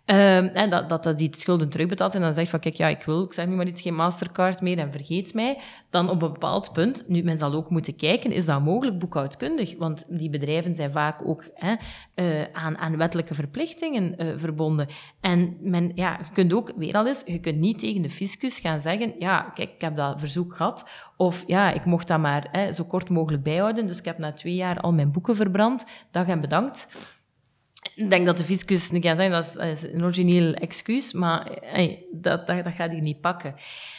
[0.07, 3.23] En dat, dat, dat die schulden terugbetaalt en dan zegt van kijk, ja, ik wil,
[3.23, 5.59] ik zeg nu maar iets, geen Mastercard meer en vergeet mij.
[5.91, 9.79] Dan op een bepaald punt, nu men zal ook moeten kijken, is dat mogelijk boekhoudkundig?
[9.79, 11.75] Want die bedrijven zijn vaak ook hè,
[12.15, 14.87] uh, aan, aan wettelijke verplichtingen uh, verbonden.
[15.21, 18.59] En men, ja, je kunt ook, weer al eens, je kunt niet tegen de fiscus
[18.59, 20.89] gaan zeggen, ja, kijk, ik heb dat verzoek gehad.
[21.17, 24.33] Of ja, ik mocht dat maar hè, zo kort mogelijk bijhouden, dus ik heb na
[24.33, 25.85] twee jaar al mijn boeken verbrand.
[26.11, 26.89] Dag en bedankt.
[27.95, 31.59] Ik denk dat de fiscus niet kan zeggen, dat is, een origineel excuus, maar
[32.13, 33.55] dat, dat, dat gaat hier niet pakken.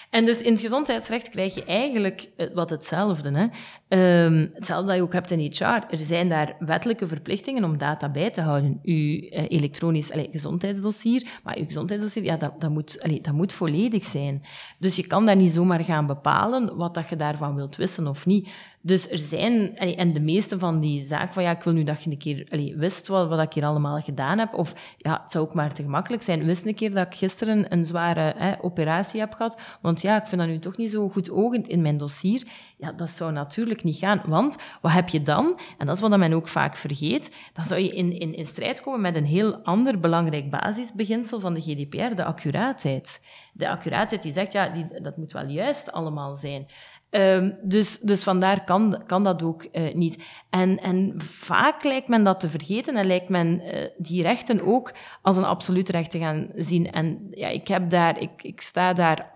[0.10, 3.32] En dus in het gezondheidsrecht krijg je eigenlijk eh, wat hetzelfde.
[3.32, 4.26] Hè?
[4.26, 5.64] Um, hetzelfde dat je ook hebt in HR.
[5.64, 8.80] Er zijn daar wettelijke verplichtingen om data bij te houden.
[8.84, 14.44] Uw uh, elektronisch gezondheidsdossier, maar uw gezondheidsdossier, ja, dat, dat, moet, dat moet volledig zijn.
[14.80, 18.26] Dus je kan daar niet zomaar gaan bepalen wat dat je daarvan wilt wissen of
[18.26, 18.50] niet.
[18.88, 22.04] Dus er zijn, en de meeste van die zaken van ja, ik wil nu dat
[22.04, 24.54] je een keer wist wat, wat ik hier allemaal gedaan heb.
[24.54, 26.46] Of ja, het zou ook maar te gemakkelijk zijn.
[26.46, 29.60] Wist een keer dat ik gisteren een zware operatie heb gehad.
[29.82, 32.48] Want ja, ik vind dat nu toch niet zo goed ogend in mijn dossier.
[32.78, 34.22] Ja, dat zou natuurlijk niet gaan.
[34.26, 35.60] Want wat heb je dan?
[35.78, 37.36] En dat is wat men ook vaak vergeet.
[37.54, 41.54] Dan zou je in, in, in strijd komen met een heel ander belangrijk basisbeginsel van
[41.54, 43.26] de GDPR, de accuraatheid.
[43.54, 46.68] De accuraatheid die zegt, ja, die, dat moet wel juist allemaal zijn.
[47.12, 50.24] Um, dus, dus vandaar kan, kan dat ook uh, niet.
[50.50, 54.94] En, en vaak lijkt men dat te vergeten en lijkt men uh, die rechten ook
[55.22, 56.92] als een absoluut recht te gaan zien.
[56.92, 59.32] En ja, ik heb daar, ik, ik sta daar,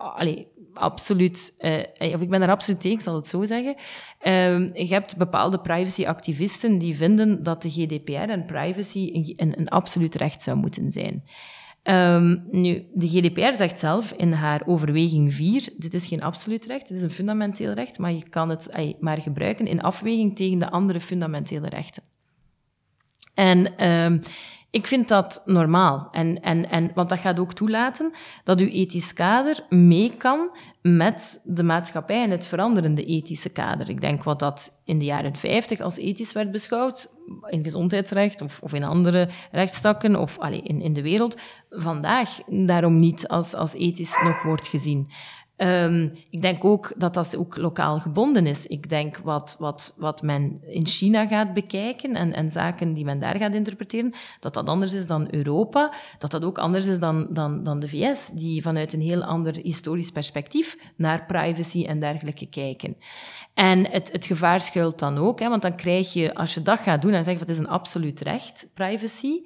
[0.74, 3.76] absoluut, uh, of ik ben daar absoluut tegen, ik zal het zo zeggen.
[4.26, 10.14] Um, je hebt bepaalde privacyactivisten die vinden dat de GDPR en privacy een, een absoluut
[10.14, 11.24] recht zou moeten zijn.
[11.84, 16.88] Um, nu, de GDPR zegt zelf in haar overweging 4, dit is geen absoluut recht,
[16.88, 20.70] dit is een fundamenteel recht, maar je kan het maar gebruiken in afweging tegen de
[20.70, 22.02] andere fundamentele rechten.
[23.34, 24.20] En um,
[24.72, 26.08] ik vind dat normaal.
[26.12, 28.12] En, en, en, want dat gaat ook toelaten
[28.44, 30.50] dat uw ethisch kader mee kan
[30.82, 33.88] met de maatschappij en het veranderende ethische kader.
[33.88, 37.10] Ik denk wat dat in de jaren 50 als ethisch werd beschouwd,
[37.46, 42.98] in gezondheidsrecht of, of in andere rechtstakken of allee, in, in de wereld, vandaag daarom
[42.98, 45.06] niet als, als ethisch nog wordt gezien.
[45.56, 48.66] Um, ik denk ook dat dat ook lokaal gebonden is.
[48.66, 53.18] Ik denk wat, wat, wat men in China gaat bekijken en, en zaken die men
[53.18, 57.28] daar gaat interpreteren, dat dat anders is dan Europa, dat dat ook anders is dan,
[57.30, 62.46] dan, dan de VS, die vanuit een heel ander historisch perspectief naar privacy en dergelijke
[62.46, 62.96] kijken.
[63.54, 66.80] En het, het gevaar schuilt dan ook, hè, want dan krijg je, als je dat
[66.80, 69.40] gaat doen en zegt wat is een absoluut recht, privacy,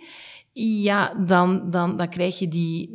[0.59, 2.88] Ja, dan, dan, dan krijg je die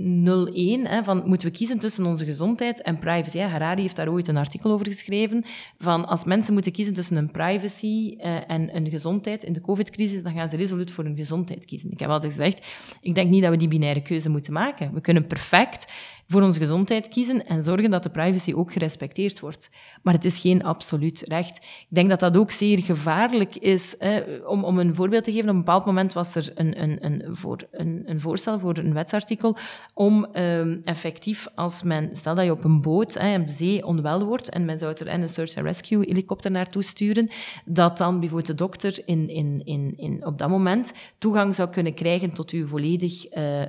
[0.85, 3.37] 0-1 hè, van moeten we kiezen tussen onze gezondheid en privacy.
[3.37, 5.43] Ja, Harari heeft daar ooit een artikel over geschreven
[5.79, 10.23] van als mensen moeten kiezen tussen een privacy uh, en een gezondheid in de covid-crisis,
[10.23, 11.91] dan gaan ze resoluut voor hun gezondheid kiezen.
[11.91, 12.65] Ik heb altijd gezegd,
[13.01, 14.93] ik denk niet dat we die binaire keuze moeten maken.
[14.93, 15.91] We kunnen perfect
[16.31, 19.69] voor onze gezondheid kiezen en zorgen dat de privacy ook gerespecteerd wordt.
[20.01, 21.57] Maar het is geen absoluut recht.
[21.57, 23.97] Ik denk dat dat ook zeer gevaarlijk is.
[24.45, 27.35] Om, om een voorbeeld te geven, op een bepaald moment was er een, een, een,
[27.35, 29.57] voor, een, een voorstel voor een wetsartikel
[29.93, 34.25] om um, effectief, als men, stel dat je op een boot, hè, op zee onwel
[34.25, 37.29] wordt en men zou er een search and rescue helikopter naartoe sturen,
[37.65, 41.93] dat dan bijvoorbeeld de dokter in, in, in, in, op dat moment toegang zou kunnen
[41.93, 43.67] krijgen tot uw volledig uh, uh,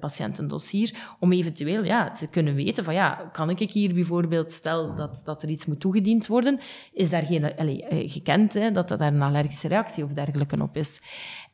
[0.00, 5.22] patiëntendossier, om eventueel ja, ze kunnen weten van ja, kan ik hier bijvoorbeeld, stel dat,
[5.24, 6.60] dat er iets moet toegediend worden,
[6.92, 11.00] is daar geen, eh, gekend hè, dat daar een allergische reactie of dergelijke op is.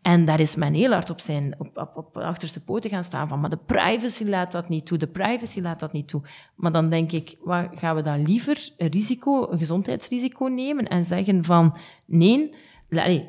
[0.03, 3.29] En daar is men heel hard op zijn op, op, op achterste poten gaan staan
[3.29, 6.23] van, maar de privacy laat dat niet toe, de privacy laat dat niet toe.
[6.55, 11.05] Maar dan denk ik, wat, gaan we dan liever een risico, een gezondheidsrisico nemen en
[11.05, 11.77] zeggen van,
[12.07, 12.51] nee,
[13.03, 13.29] Allee,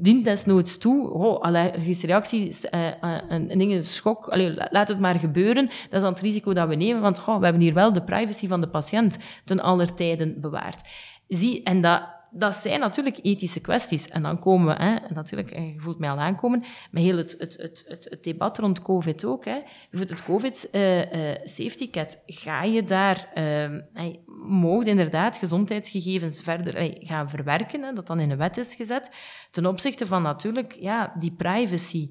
[0.00, 1.10] dient desnoods toe.
[1.10, 2.90] Oh, allergische reactie, uh,
[3.28, 4.36] een, een, een schok.
[4.70, 5.66] Laat het maar gebeuren.
[5.66, 8.46] Dat is dan het risico dat we nemen, want we hebben hier wel de privacy
[8.46, 10.80] van de patiënt ten aller tijden bewaard.
[11.28, 12.02] Zie, en dat,
[12.36, 14.08] dat zijn natuurlijk ethische kwesties.
[14.08, 17.36] En dan komen we, hè, natuurlijk, en je voelt mij al aankomen, met heel het,
[17.38, 19.44] het, het, het, het debat rond COVID ook.
[19.44, 19.60] Hè.
[19.90, 22.22] Bijvoorbeeld het COVID uh, uh, safety cat.
[22.26, 24.14] Ga je daar, uh,
[24.46, 29.10] mogen inderdaad gezondheidsgegevens verder gaan verwerken, dat dan in een wet is gezet,
[29.50, 32.08] ten opzichte van natuurlijk ja, die privacy.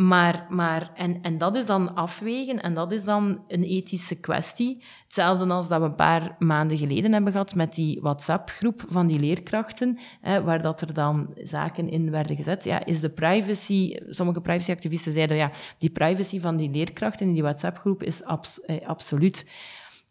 [0.00, 4.82] Maar, maar, en, en dat is dan afwegen en dat is dan een ethische kwestie.
[5.04, 9.20] Hetzelfde als dat we een paar maanden geleden hebben gehad met die WhatsApp-groep van die
[9.20, 12.64] leerkrachten, hè, waar dat er dan zaken in werden gezet.
[12.64, 13.96] Ja, is de privacy...
[14.08, 19.44] Sommige privacyactivisten zeiden, ja, die privacy van die leerkrachten in die WhatsApp-groep is eh, absoluut.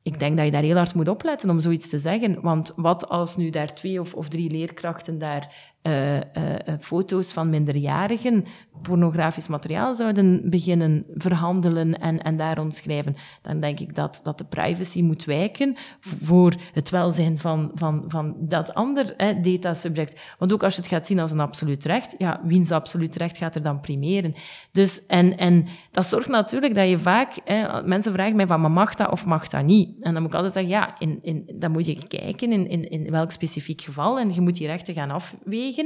[0.02, 2.42] Ik denk dat je daar heel hard moet opletten om zoiets te zeggen.
[2.42, 6.22] Want wat als nu daar twee of, of drie leerkrachten daar uh, uh,
[6.80, 8.46] foto's van minderjarigen,
[8.82, 14.44] pornografisch materiaal zouden beginnen verhandelen en, en daar ontschrijven, dan denk ik dat, dat de
[14.44, 20.36] privacy moet wijken voor het welzijn van, van, van dat ander eh, datasubject.
[20.38, 23.38] Want ook als je het gaat zien als een absoluut recht, ja, wiens absoluut recht
[23.38, 24.36] gaat er dan primeren?
[24.72, 28.96] Dus, en, en dat zorgt natuurlijk dat je vaak, eh, mensen vragen mij van, mag
[28.96, 30.04] dat of mag dat niet?
[30.04, 32.90] En dan moet ik altijd zeggen, ja, in, in, dan moet je kijken in, in,
[32.90, 35.79] in welk specifiek geval en je moet die rechten gaan afwegen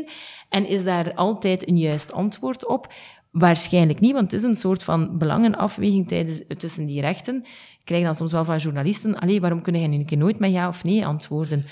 [0.50, 2.94] en is daar altijd een juist antwoord op?
[3.32, 7.36] Waarschijnlijk niet, want het is een soort van belangenafweging tijdens, tussen die rechten.
[7.80, 10.68] Ik krijg dan soms wel van journalisten, allee, waarom kun je nu nooit met ja
[10.68, 11.66] of nee antwoorden?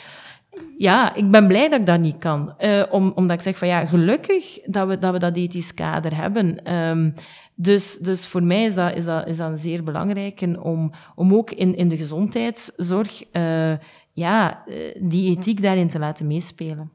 [0.77, 2.53] Ja, ik ben blij dat ik dat niet kan.
[2.89, 6.73] Om, omdat ik zeg van ja, gelukkig dat we dat, ethisch kader hebben.
[6.73, 7.13] Um,
[7.55, 11.51] dus, dus voor mij is dat, is dat, is dat zeer belangrijk om, om ook
[11.51, 13.73] in, in de gezondheidszorg uh,
[14.13, 16.91] ja, uh, die ethiek daarin te laten meespelen.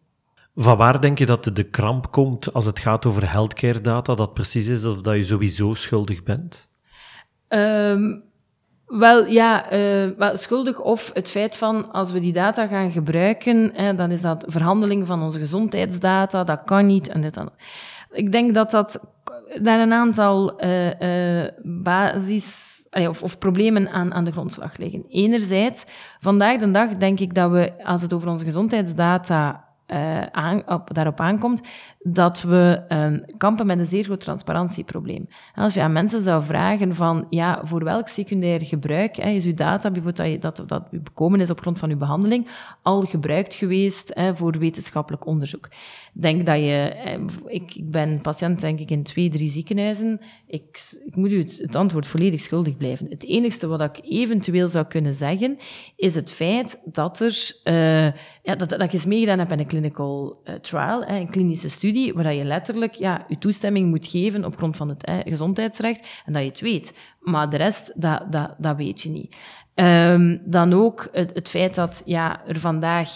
[0.58, 4.34] Van waar denk je dat de kramp komt als het gaat over healthcare data, dat
[4.34, 6.68] precies is dat je sowieso schuldig bent?
[7.48, 8.22] Um,
[8.86, 13.72] wel, ja, uh, wel, schuldig of het feit van als we die data gaan gebruiken,
[13.96, 17.50] dan is dat verhandeling van onze gezondheidsdata, dat kan niet en dit dan.
[18.10, 19.00] Ik denk dat dat
[19.62, 25.04] daar een aantal uh, basis of, of, problemen aan, aan de grondslag liggen.
[25.08, 25.86] Enerzijds,
[26.20, 30.94] vandaag de dag denk ik dat we, als het over onze gezondheidsdata uh, aan, op,
[30.94, 31.62] daarop aankomt,
[31.98, 35.28] dat we uh, kampen met een zeer groot transparantieprobleem.
[35.54, 39.54] Als je aan mensen zou vragen van, ja, voor welk secundair gebruik hè, is uw
[39.54, 42.48] data, bijvoorbeeld dat, dat, dat u bekomen is op grond van uw behandeling,
[42.82, 45.68] al gebruikt geweest hè, voor wetenschappelijk onderzoek.
[46.18, 50.96] Denk dat je, eh, ik, ik ben patiënt denk ik in twee, drie ziekenhuizen, ik,
[51.04, 53.06] ik moet u het, het, antwoord volledig schuldig blijven.
[53.10, 55.58] Het enigste wat ik eventueel zou kunnen zeggen,
[55.96, 58.12] is het feit dat er, uh,
[58.42, 62.14] ja, dat, dat ik eens meegedaan heb in een clinical uh, trial, een klinische studie,
[62.14, 66.42] waar je letterlijk ja, je toestemming moet geven op grond van het gezondheidsrecht en dat
[66.42, 66.94] je het weet.
[67.20, 69.36] Maar de rest, dat, dat, dat weet je niet.
[69.74, 73.08] Um, dan ook het, het, feit dat ja, er vandaag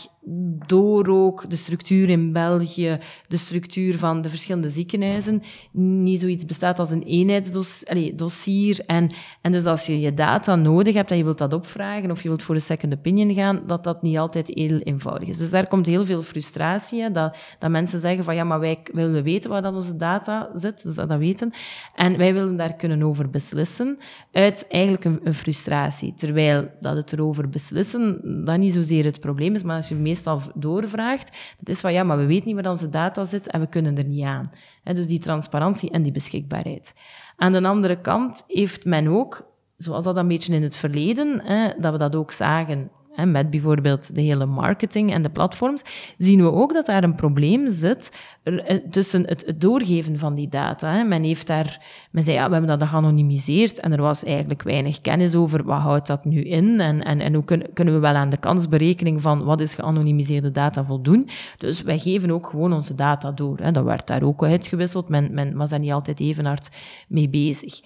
[0.66, 2.98] door ook de structuur in België,
[3.28, 5.42] de structuur van de verschillende ziekenhuizen,
[5.72, 8.80] niet zoiets bestaat als een eenheidsdossier.
[8.86, 9.10] En,
[9.40, 12.28] en dus als je je data nodig hebt en je wilt dat opvragen of je
[12.28, 15.38] wilt voor een second opinion gaan, dat dat niet altijd heel eenvoudig is.
[15.38, 19.22] Dus daar komt heel veel frustratie, dat, dat mensen zeggen van ja, maar wij willen
[19.22, 21.52] weten waar dat onze data zit, dus dat, dat weten.
[21.94, 23.98] En wij willen daar kunnen over beslissen
[24.32, 26.14] uit eigenlijk een, een frustratie.
[26.14, 30.40] Terwijl dat het erover beslissen, dat niet zozeer het probleem is, maar als je meestal
[30.54, 33.66] doorvraagt, dat is van ja, maar we weten niet waar onze data zit en we
[33.66, 34.52] kunnen er niet aan.
[34.82, 36.94] dus die transparantie en die beschikbaarheid.
[37.36, 39.46] Aan de andere kant heeft men ook,
[39.76, 41.42] zoals dat een beetje in het verleden,
[41.80, 42.90] dat we dat ook zagen
[43.26, 45.82] met bijvoorbeeld de hele marketing en de platforms,
[46.18, 51.02] zien we ook dat daar een probleem zit eh, tussen het, doorgeven van die data.
[51.02, 55.00] Men, heeft daar, men zei, ja, we hebben dat geanonimiseerd en er was eigenlijk weinig
[55.00, 58.14] kennis over wat houdt dat nu in en, en, en hoe kunnen, kunnen we wel
[58.14, 61.28] aan de kansberekening van wat is geanonimiseerde data voldoen.
[61.58, 63.58] Dus wij geven ook gewoon onze data door.
[63.58, 63.70] Hè.
[63.70, 65.08] Dat werd daar ook uitgewisseld.
[65.08, 66.68] Men, men was daar niet altijd even hard
[67.08, 67.80] mee bezig.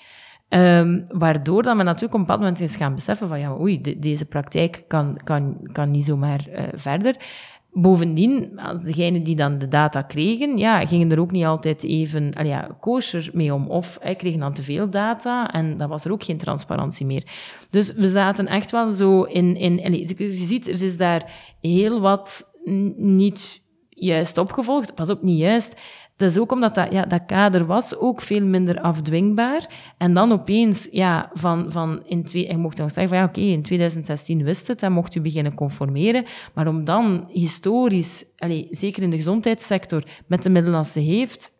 [0.49, 3.81] Um, waardoor dat men natuurlijk op een bepaald moment is gaan beseffen van ja, oei,
[3.99, 7.17] deze praktijk kan, kan, kan niet zomaar uh, verder.
[7.73, 12.33] Bovendien, als degenen die dan de data kregen, ja, gingen er ook niet altijd even
[12.43, 13.67] ja, kosher mee om.
[13.67, 17.23] Of eh, kregen dan te veel data en dan was er ook geen transparantie meer.
[17.71, 19.57] Dus we zaten echt wel zo in...
[19.57, 22.53] in je ziet, er is daar heel wat
[22.97, 24.95] niet juist opgevolgd.
[24.95, 25.81] Pas op, niet juist
[26.17, 29.71] dat is ook omdat dat, ja, dat kader was ook veel minder afdwingbaar.
[29.99, 33.41] En dan opeens, ja, van, van in twee, en mocht nog zeggen van ja, oké,
[33.41, 36.25] in 2016 wist het en mocht u beginnen conformeren.
[36.55, 41.53] Maar om dan historisch, allez, zeker in de gezondheidssector, met de middelen als ze heeft,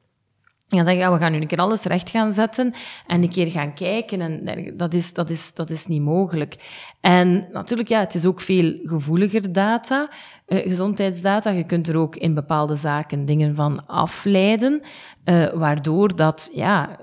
[0.69, 2.75] en dan zeggen, ja, we gaan nu een keer alles recht gaan zetten
[3.07, 4.21] en een keer gaan kijken.
[4.21, 6.57] En dat is, dat is, dat is niet mogelijk.
[7.01, 10.11] En natuurlijk, ja, het is ook veel gevoeliger data,
[10.47, 11.51] eh, gezondheidsdata.
[11.51, 14.83] Je kunt er ook in bepaalde zaken dingen van afleiden,
[15.25, 16.99] eh, waardoor dat, ja,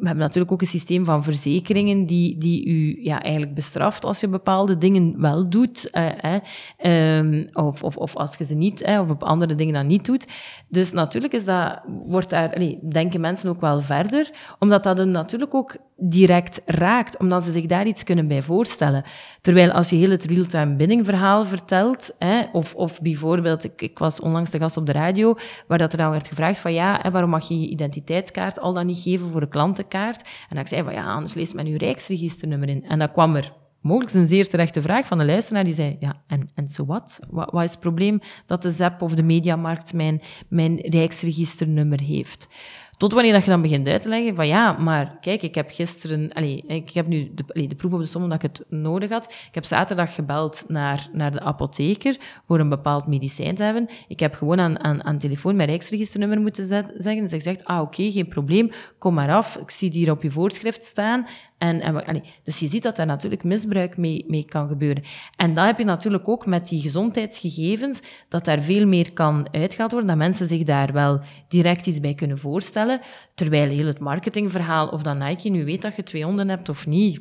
[0.00, 4.20] we hebben natuurlijk ook een systeem van verzekeringen die, die u ja, eigenlijk bestraft als
[4.20, 6.34] je bepaalde dingen wel doet, eh,
[6.78, 10.04] eh, of, of, of als je ze niet, eh, of op andere dingen dan niet
[10.04, 10.28] doet.
[10.68, 15.54] Dus natuurlijk is dat, wordt daar, denken mensen ook wel verder, omdat dat hun natuurlijk
[15.54, 19.04] ook direct raakt, omdat ze zich daar iets kunnen bij voorstellen.
[19.40, 22.16] Terwijl als je heel het real-time bidding verhaal vertelt,
[22.52, 25.34] of, of bijvoorbeeld, ik, ik, was onlangs de gast op de radio,
[25.66, 28.86] waar dat er dan werd gevraagd van ja, waarom mag je je identiteitskaart al dan
[28.86, 29.48] niet geven voor een
[29.88, 30.28] klantenkaart?
[30.48, 32.84] En ik zei van ja, anders leest men uw rijksregisternummer in.
[32.84, 36.22] En dan kwam er mogelijk een zeer terechte vraag van de luisteraar, die zei, ja,
[36.26, 37.20] en, en wat?
[37.30, 37.50] wat?
[37.50, 42.48] Wat is het probleem dat de ZEP of de Mediamarkt mijn, mijn rijksregisternummer heeft?
[42.96, 45.70] Tot wanneer dat je dan begint uit te leggen van ja, maar kijk, ik heb
[45.70, 49.10] gisteren, allez, ik heb nu de, de proef op de som omdat ik het nodig
[49.10, 49.24] had.
[49.24, 52.16] Ik heb zaterdag gebeld naar, naar de apotheker
[52.46, 53.88] voor een bepaald medicijn te hebben.
[54.08, 56.66] Ik heb gewoon aan, aan, aan telefoon mijn rijksregisternummer moeten
[56.98, 57.22] zeggen.
[57.22, 59.56] Dus ik zegt, ah oké, geen probleem, kom maar af.
[59.56, 61.26] Ik zie het hier op je voorschrift staan.
[61.58, 65.02] En, en, dus je ziet dat daar natuurlijk misbruik mee, mee kan gebeuren.
[65.36, 69.90] En dan heb je natuurlijk ook met die gezondheidsgegevens, dat daar veel meer kan uitgehaald
[69.90, 73.00] worden, dat mensen zich daar wel direct iets bij kunnen voorstellen,
[73.34, 76.86] terwijl heel het marketingverhaal, of dat Nike nu weet dat je twee honden hebt of
[76.86, 77.20] niet,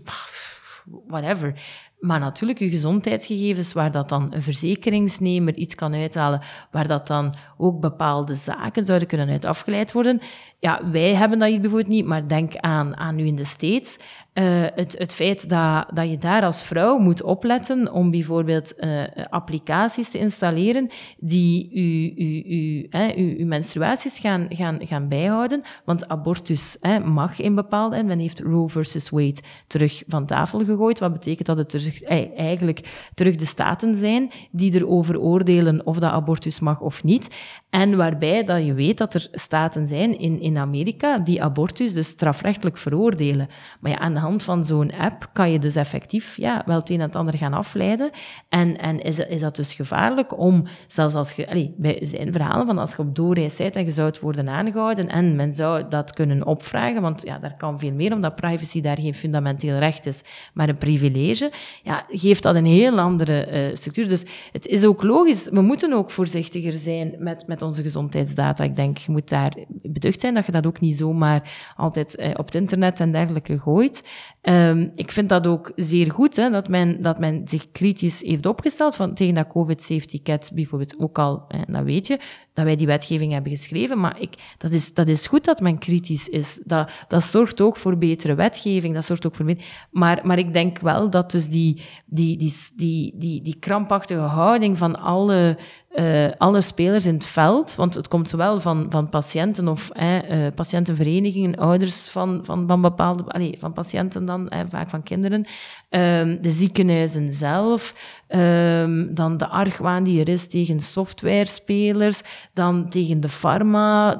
[1.07, 1.61] whatever.
[2.05, 6.41] Maar natuurlijk, je gezondheidsgegevens, waar dat dan een verzekeringsnemer iets kan uithalen,
[6.71, 10.19] waar dat dan ook bepaalde zaken zouden kunnen uit afgeleid worden.
[10.59, 13.99] Ja, wij hebben dat hier bijvoorbeeld niet, maar denk aan, aan nu in de States.
[14.33, 14.43] Uh,
[14.75, 20.09] het, het feit dat, dat je daar als vrouw moet opletten om bijvoorbeeld uh, applicaties
[20.09, 25.61] te installeren die hè, uw, menstruaties gaan, gaan, gaan bijhouden.
[25.85, 27.95] Want abortus hè, mag in bepaalde...
[27.95, 31.69] En men heeft Roe versus Wade terug van tafel gegooid, wat betekent dat het
[31.99, 37.35] terug, eigenlijk terug de staten zijn die erover oordelen of dat abortus mag of niet.
[37.69, 42.07] En waarbij dat je weet dat er staten zijn in, in Amerika die abortus dus
[42.07, 43.47] strafrechtelijk veroordelen.
[43.79, 46.89] Maar ja, aan de hand van zo'n app kan je dus effectief ja, wel het
[46.89, 48.09] een en het ander gaan afleiden.
[48.49, 52.77] En, en is, is dat dus gevaarlijk om, zelfs als je, bij zijn verhalen van
[52.77, 56.13] als je op doorreis bent en je zou het worden aangehouden en men zou dat
[56.13, 60.23] kunnen opvragen, want ja, daar kan veel meer, omdat privacy daar geen fundamenteel recht is,
[60.53, 61.51] maar een privilege,
[61.85, 64.07] ja, geeft dat een heel andere uh, structuur.
[64.07, 68.63] Dus het is ook logisch, we moeten ook voorzichtiger zijn met, met onze gezondheidsdata.
[68.63, 72.29] Ik denk, je moet daar beducht zijn dat je dat ook niet zomaar altijd uh,
[72.29, 74.03] op het internet en dergelijke gooit.
[74.41, 78.45] Um, ik vind dat ook zeer goed, hè, dat, men, dat men zich kritisch heeft
[78.45, 82.19] opgesteld van, tegen dat COVID-safety cat bijvoorbeeld ook al, hè, dat weet je,
[82.55, 83.99] dat wij die wetgeving hebben geschreven.
[83.99, 86.61] Maar ik, dat, is, dat is goed dat men kritisch is.
[86.63, 89.55] Dat, dat zorgt ook voor betere wetgeving, dat zorgt ook voor...
[89.91, 94.77] Maar, maar ik denk wel dat dus die, die, die, die, die, die krampachtige houding
[94.77, 95.57] van alle
[95.95, 100.17] uh, alle spelers in het veld, want het komt zowel van, van patiënten of uh,
[100.55, 105.45] patiëntenverenigingen, ouders van, van, van bepaalde, allez, van patiënten dan, vaak van kinderen,
[105.89, 107.93] um, de ziekenhuizen zelf,
[108.27, 112.21] um, dan de argwaan die er is tegen softwarespelers,
[112.53, 114.17] dan tegen de pharma,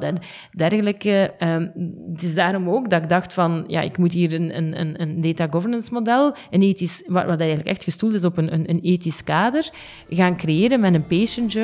[0.52, 1.34] dergelijke.
[1.38, 1.68] Ehm,
[2.12, 5.22] het is daarom ook dat ik dacht van, ja, ik moet hier een, een, een
[5.22, 8.80] data governance model, een ethisch, wat, wat eigenlijk echt gestoeld is op een, een, een
[8.80, 9.70] ethisch kader,
[10.10, 11.64] gaan creëren met een patient journey,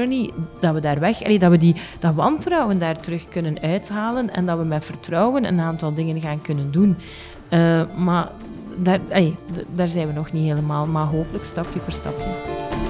[0.59, 4.57] dat we daar weg, dat we die, dat wantrouwen daar terug kunnen uithalen en dat
[4.57, 6.97] we met vertrouwen een aantal dingen gaan kunnen doen.
[7.49, 8.29] Uh, maar
[8.75, 8.99] daar,
[9.75, 12.80] daar zijn we nog niet helemaal, maar hopelijk stapje per stapje.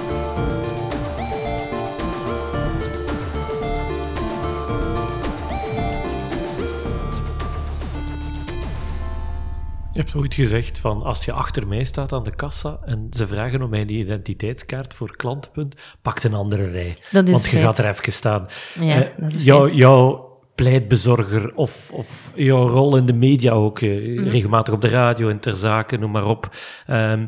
[9.92, 13.26] Je hebt ooit gezegd van als je achter mij staat aan de kassa en ze
[13.26, 16.96] vragen om mijn identiteitskaart voor klantenpunt, pak een andere rij.
[17.10, 18.46] Dat is want je gaat er even staan.
[18.80, 19.76] Ja, dat is jou, feit.
[19.78, 24.28] jouw pleitbezorger of, of jouw rol in de media ook, eh, Mhm.
[24.28, 26.56] regelmatig op de radio en ter zake, noem maar op.
[26.86, 27.26] Ehm,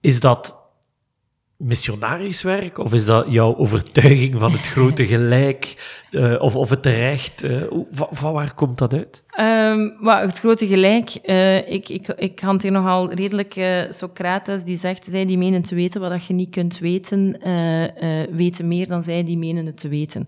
[0.00, 0.64] is dat
[1.56, 2.44] missionarisch
[2.76, 5.76] of is dat jouw overtuiging van het grote gelijk
[6.10, 7.42] eh, of, of het recht?
[7.42, 7.62] eh,
[8.10, 9.24] van waar komt dat uit?
[9.36, 15.04] Ehm, het grote gelijk, eh, ik, ik, ik hanteer nogal redelijk eh, Socrates, die zegt,
[15.04, 19.02] zij die menen te weten wat dat je niet kunt weten, eh, weten meer dan
[19.02, 20.26] zij die menen het te weten.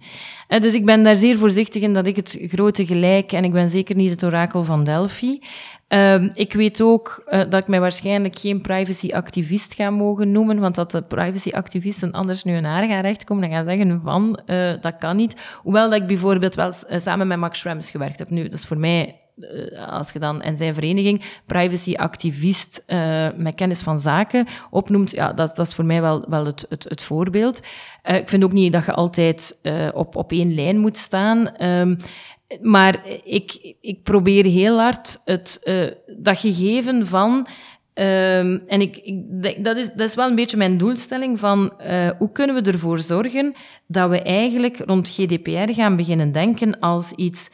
[0.48, 3.68] Dus ik ben daar zeer voorzichtig in dat ik het grote gelijk, en ik ben
[3.68, 5.40] zeker niet het orakel van Delphi,
[5.88, 10.90] Ehm, ik weet ook dat ik mij waarschijnlijk geen privacy-activist ga mogen noemen, want dat
[10.90, 14.40] de privacy-activisten anders nu een haar gaan rechtkomen en gaan zeggen van,
[14.80, 15.58] dat kan niet.
[15.62, 18.30] Hoewel dat ik bijvoorbeeld wel samen met Max Schrems gewerkt heb.
[18.30, 18.97] Nu, dat is voor mij
[19.88, 25.56] als je dan en zijn vereniging privacy-activist eh, met kennis van zaken opnoemt, ja, dat,
[25.56, 27.60] dat is voor mij wel, wel het, het, het voorbeeld.
[28.02, 31.56] Eh, ik vind ook niet dat je altijd eh, op, op één lijn moet staan.
[31.56, 31.94] Ehm,
[32.60, 35.86] maar ik, ik probeer heel hard het, eh,
[36.18, 37.46] dat gegeven van.
[37.94, 42.10] ehm, en ik, ik, dat, is, dat is wel een beetje mijn doelstelling van eh,
[42.18, 43.54] hoe kunnen we ervoor zorgen
[43.86, 47.50] dat we eigenlijk rond GDPR gaan beginnen denken als iets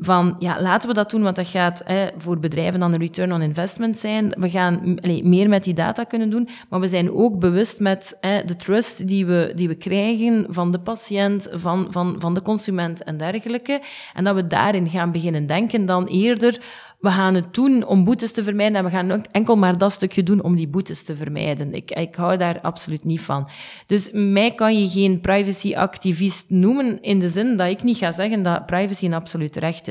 [0.00, 1.84] van, ja, laten we dat doen, want dat gaat
[2.18, 4.34] voor bedrijven dan een return on investment zijn.
[4.38, 8.56] We gaan meer met die data kunnen doen, maar we zijn ook bewust met de
[8.56, 13.16] trust die we, die we krijgen van de patiënt, van, van, van de consument en
[13.16, 13.82] dergelijke.
[14.14, 16.60] En dat we daarin gaan beginnen denken dan eerder,
[17.00, 19.92] we gaan het doen om boetes te vermijden en we gaan ook enkel maar dat
[19.92, 21.74] stukje doen om die boetes te vermijden.
[21.74, 23.48] Ik, ik hou daar absoluut niet van.
[23.86, 28.42] Dus mij kan je geen privacy-activist noemen in de zin dat ik niet ga zeggen
[28.42, 29.88] dat privacy een absoluut recht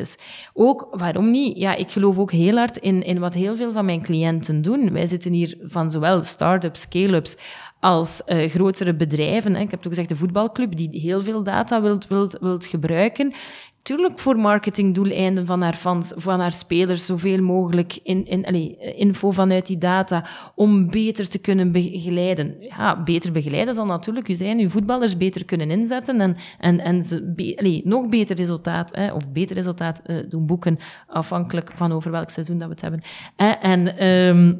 [0.54, 1.58] Ook, waarom niet?
[1.58, 4.93] Ja, ik geloof ook heel hard in, in wat heel veel van mijn cliënten doen.
[4.93, 7.38] Wij zitten hier van zowel start-ups, scale-ups,
[7.80, 9.56] als eh, grotere bedrijven.
[9.56, 9.62] Hè.
[9.62, 12.08] Ik heb ook gezegd, de voetbalclub die heel veel data wilt,
[12.39, 13.34] wilt gebruiken.
[13.82, 19.66] Tuurlijk voor marketingdoeleinden van haar fans, van haar spelers, zoveel mogelijk in, in, info vanuit
[19.66, 20.26] die data,
[20.56, 22.56] om beter te kunnen begeleiden.
[22.60, 27.04] Ja, beter begeleiden zal natuurlijk u zijn, uw voetballers beter kunnen inzetten en, en, en
[27.04, 30.78] ze nog beter resultaat, of beter resultaat eh, doen boeken,
[31.08, 33.02] afhankelijk van over welk seizoen dat we het hebben.
[33.36, 33.50] Hè.
[33.50, 33.98] En...
[33.98, 34.54] ehm,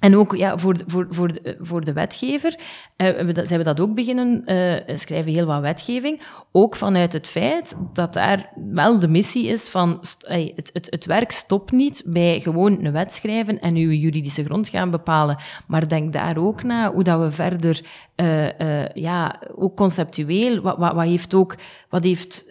[0.00, 1.30] en ook ja, voor, de- voor, voor,
[1.60, 2.58] voor de wetgever
[3.00, 6.20] eh, we zijn we dat ook beginnen eh, schrijven, heel wat wetgeving.
[6.52, 11.30] Ook vanuit het feit dat daar wel de missie is van het, het, het werk
[11.30, 15.36] stopt niet bij gewoon een wet schrijven en uw juridische grond gaan bepalen.
[15.66, 17.80] Maar denk daar ook na hoe dat we verder,
[18.14, 21.54] eh, eh, ja, ook conceptueel, wat, wat, wat heeft ook,
[21.88, 22.44] wat heeft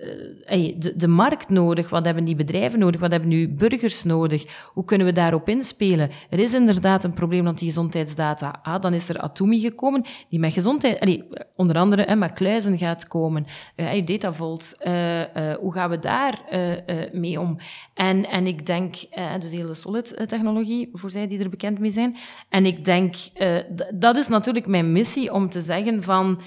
[0.46, 1.90] eh, de, de markt nodig?
[1.90, 3.00] Wat hebben die bedrijven nodig?
[3.00, 4.70] Wat hebben nu burgers nodig?
[4.74, 6.10] Hoe kunnen we daarop inspelen?
[6.30, 8.60] Er is inderdaad een probleem rond die gezondheidsdata.
[8.64, 11.24] Ah, dan is er Atumi gekomen, die met gezondheid,
[11.56, 13.46] onder andere hè, met kluizen gaat komen.
[13.76, 16.42] Eh uw datavault, eh, eh, hoe gaan we daar
[17.12, 17.58] mee om?
[17.94, 18.96] En, en ik denk,
[19.40, 22.18] dus de hele solid-technologie, voor zij die er bekend mee zijn.
[22.50, 23.16] En ik denk,
[23.94, 26.40] dat is natuurlijk mijn missie om te zeggen van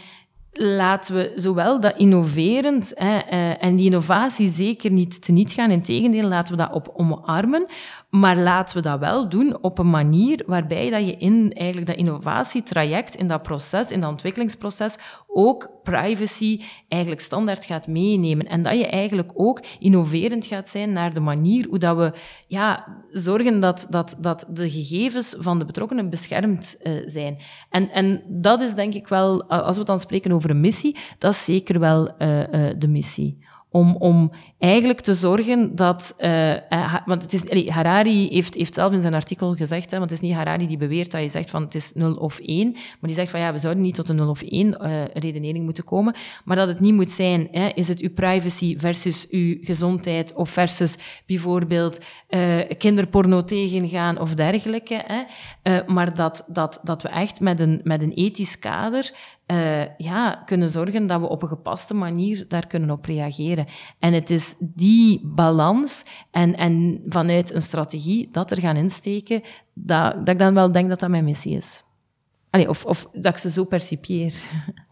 [0.53, 3.19] laten we zowel dat innoverend hè,
[3.53, 5.71] en die innovatie zeker niet teniet gaan.
[5.71, 7.67] Integendeel, laten we dat op omarmen.
[8.13, 11.97] Maar laten we dat wel doen op een manier waarbij dat je in eigenlijk dat
[11.97, 18.47] innovatietraject, in dat proces, in dat ontwikkelingsproces, ook privacy eigenlijk standaard gaat meenemen.
[18.47, 22.13] En dat je eigenlijk ook innoverend gaat zijn naar de manier hoe dat we
[22.47, 27.39] ja, zorgen dat, dat, dat de gegevens van de betrokkenen beschermd eh, zijn.
[27.71, 30.97] En, en dat is denk ik wel, eh, als we dan spreken over een missie,
[31.19, 33.39] dat is zeker wel eh, de missie.
[33.73, 36.15] Om, om eigenlijk te zorgen dat...
[36.19, 40.11] eh, eh, want het is, Harari heeft, heeft zelf in zijn artikel gezegd, hè, want
[40.11, 42.73] het is niet Harari die beweert dat je zegt van het is 0 of 1,
[42.73, 45.65] maar die zegt van ja, we zouden niet tot een 0 of 1 eh, redenering
[45.65, 46.15] moeten komen,
[46.45, 50.51] maar dat het niet moet zijn, hè, is het uw privacy versus uw gezondheid of
[50.51, 55.23] versus bijvoorbeeld eh, kinderporno tegengaan of dergelijke, hè,
[55.87, 59.13] maar dat, dat, dat we echt met een, met een ethisch kader
[59.53, 63.67] uh, ja, kunnen zorgen dat we op een gepaste manier daar kunnen op reageren.
[63.99, 69.43] En het is die balans en, en vanuit een strategie dat er gaan insteken,
[69.73, 71.85] dat, dat ik dan wel denk dat dat mijn missie is.
[72.51, 74.35] Of, of dat ik ze zo percipieer.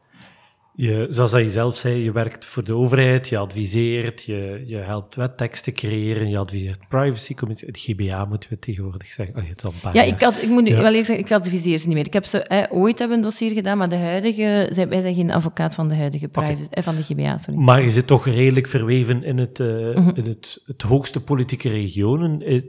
[0.75, 5.15] Je, zoals je zelf zei, je werkt voor de overheid, je adviseert, je, je helpt
[5.15, 7.67] wetteksten creëren, je adviseert privacycommissie.
[7.67, 9.37] Het GBA moeten we tegenwoordig zeggen.
[9.37, 11.87] Oh, het al een ja, ik, had, ik moet nu wel zeggen, ik adviseer ze
[11.87, 12.07] niet meer.
[12.07, 15.33] Ik heb ze ooit hebben een dossier gedaan, maar de huidige, zij, wij zijn geen
[15.33, 17.61] advocaat van de huidige privacy, eh, van de GBA, sorry.
[17.61, 22.43] Maar je zit toch redelijk verweven in het, uh, in het, het hoogste politieke regionen.
[22.43, 22.63] Eh,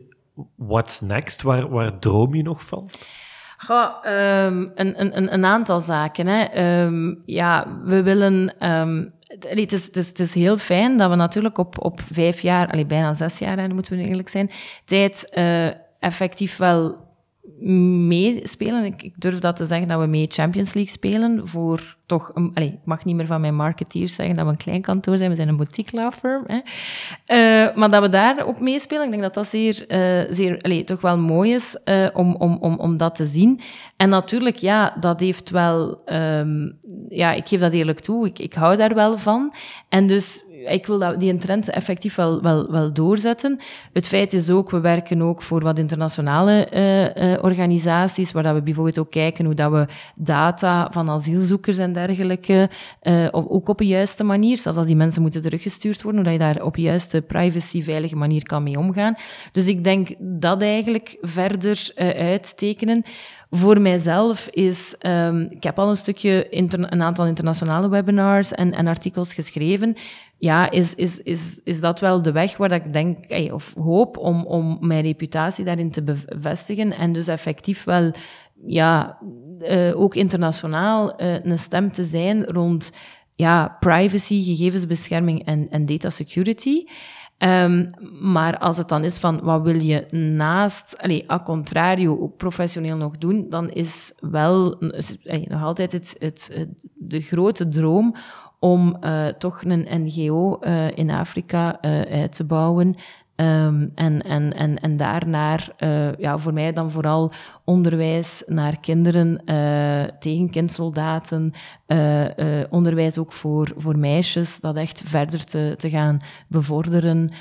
[0.56, 1.42] what's next?
[1.42, 2.90] Waar, waar droom je nog van?
[3.66, 6.28] Goh, um, een, een, een aantal zaken.
[6.28, 6.84] Hè.
[6.84, 8.54] Um, ja, we willen.
[8.72, 12.42] Um, het, is, het, is, het is heel fijn dat we natuurlijk op, op vijf
[12.42, 14.50] jaar, allee, bijna zes jaar, hè, moeten we eerlijk zijn,
[14.86, 15.68] tijd uh,
[16.00, 17.11] effectief wel
[18.08, 18.86] meespelen.
[18.86, 22.32] Ik, ik, durf dat te zeggen dat we mee Champions League spelen voor toch...
[22.34, 25.18] Een, allez, ik mag niet meer van mijn marketeers zeggen dat we een klein kantoor
[25.18, 25.30] zijn.
[25.30, 26.44] We zijn een boutique law firm.
[26.48, 26.56] Hè.
[26.58, 30.84] Uh, maar dat we daar ook meespelen, ik denk dat dat zeer, uh, zeer allez,
[30.84, 33.60] toch wel mooi is uh, om, om, om, om dat te zien.
[33.98, 36.02] En natuurlijk, ja, dat heeft wel...
[36.14, 36.80] Um,
[37.10, 38.28] ja, ik geef dat eerlijk toe.
[38.28, 39.54] Ik, ik hou daar wel van.
[39.90, 43.60] En dus ik wil dat, die trend effectief wel, wel, wel doorzetten.
[43.94, 48.54] Het feit is ook, we werken ook voor wat internationale uh, uh, organisaties, waar dat
[48.54, 49.86] we bijvoorbeeld ook kijken hoe dat we
[50.16, 52.70] data van asielzoekers en dergelijke
[53.04, 56.40] uh, ook op een juiste manier, zelfs als die mensen moeten teruggestuurd worden, hoe dat
[56.40, 59.16] je daar op een juiste privacy, veilige manier kan mee omgaan.
[59.52, 63.04] Dus ik denk dat eigenlijk verder uittekenen.
[63.54, 68.88] Voor mijzelf is, um, ik heb al een stukje, een aantal internationale webinars en, en
[68.88, 69.96] artikels geschreven
[70.42, 74.46] ja, is, is, is, is dat wel de weg waar ik denk, of hoop om,
[74.46, 78.12] om mijn reputatie daarin te bevestigen en dus effectief wel,
[78.66, 79.18] ja,
[79.60, 82.92] uh, ook internationaal uh, een stem te zijn rond
[83.36, 86.86] ja, privacy, gegevensbescherming en, en data security.
[87.44, 87.90] Um,
[88.22, 92.98] maar als het dan is van wat wil je naast, allez, a contrario, ook professioneel
[92.98, 94.76] nog doen, dan is wel
[95.48, 98.16] nog altijd het, het, het, de grote droom
[98.60, 102.96] om uh, toch een NGO uh, eh, in Afrika uh, uit te bouwen.
[103.42, 105.76] Um, en, en, en, en daarnaar,
[106.18, 107.32] ja, voor mij dan vooral
[107.66, 109.44] onderwijs naar kinderen
[110.20, 111.54] tegen kindsoldaten,
[112.70, 117.32] onderwijs ook voor, voor meisjes, dat echt verder te, te gaan bevorderen.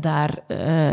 [0.00, 0.38] daar,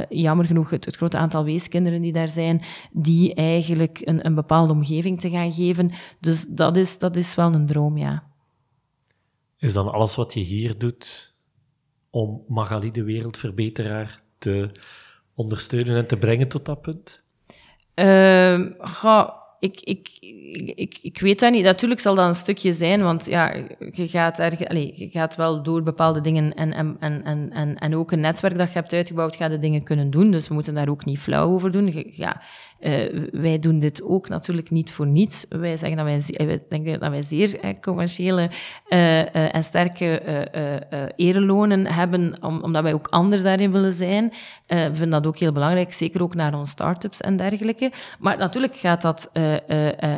[0.09, 2.61] jammer genoeg, het, het, grote aantal weeskinderen die daar zijn,
[2.91, 5.91] die eigenlijk een, een bepaalde omgeving te gaan geven.
[6.19, 8.23] Dus dat is, dat is wel een droom, ja.
[9.57, 11.28] Is dan alles wat je hier doet
[12.09, 14.69] om Magali de wereldverbeteraar te
[15.35, 17.21] ondersteunen en te brengen tot dat punt?
[17.95, 18.59] Uh,
[19.59, 20.09] ik, ik,
[20.75, 21.63] ik, ik weet dat niet.
[21.63, 23.53] Natuurlijk zal dat een stukje zijn, want ja,
[23.91, 28.11] je, gaat allez, je gaat wel door bepaalde dingen en, en, en, en, en ook
[28.11, 30.31] een netwerk dat je hebt uitgebouwd, ga de dingen kunnen doen.
[30.31, 32.11] Dus we moeten daar ook niet flauw over doen.
[32.11, 32.41] Ja,
[32.79, 35.45] uh, wij doen dit ook natuurlijk niet voor niets.
[35.49, 38.49] Wij zeggen dat wij, wij denken dat wij zeer eh, commerciële
[39.51, 40.21] en sterke
[41.15, 44.33] erelonen hebben, om, omdat wij ook anders daarin willen zijn.
[44.67, 47.91] we vinden dat ook heel belangrijk, zeker ook naar onze start-ups en dergelijke.
[48.19, 49.31] Maar natuurlijk gaat dat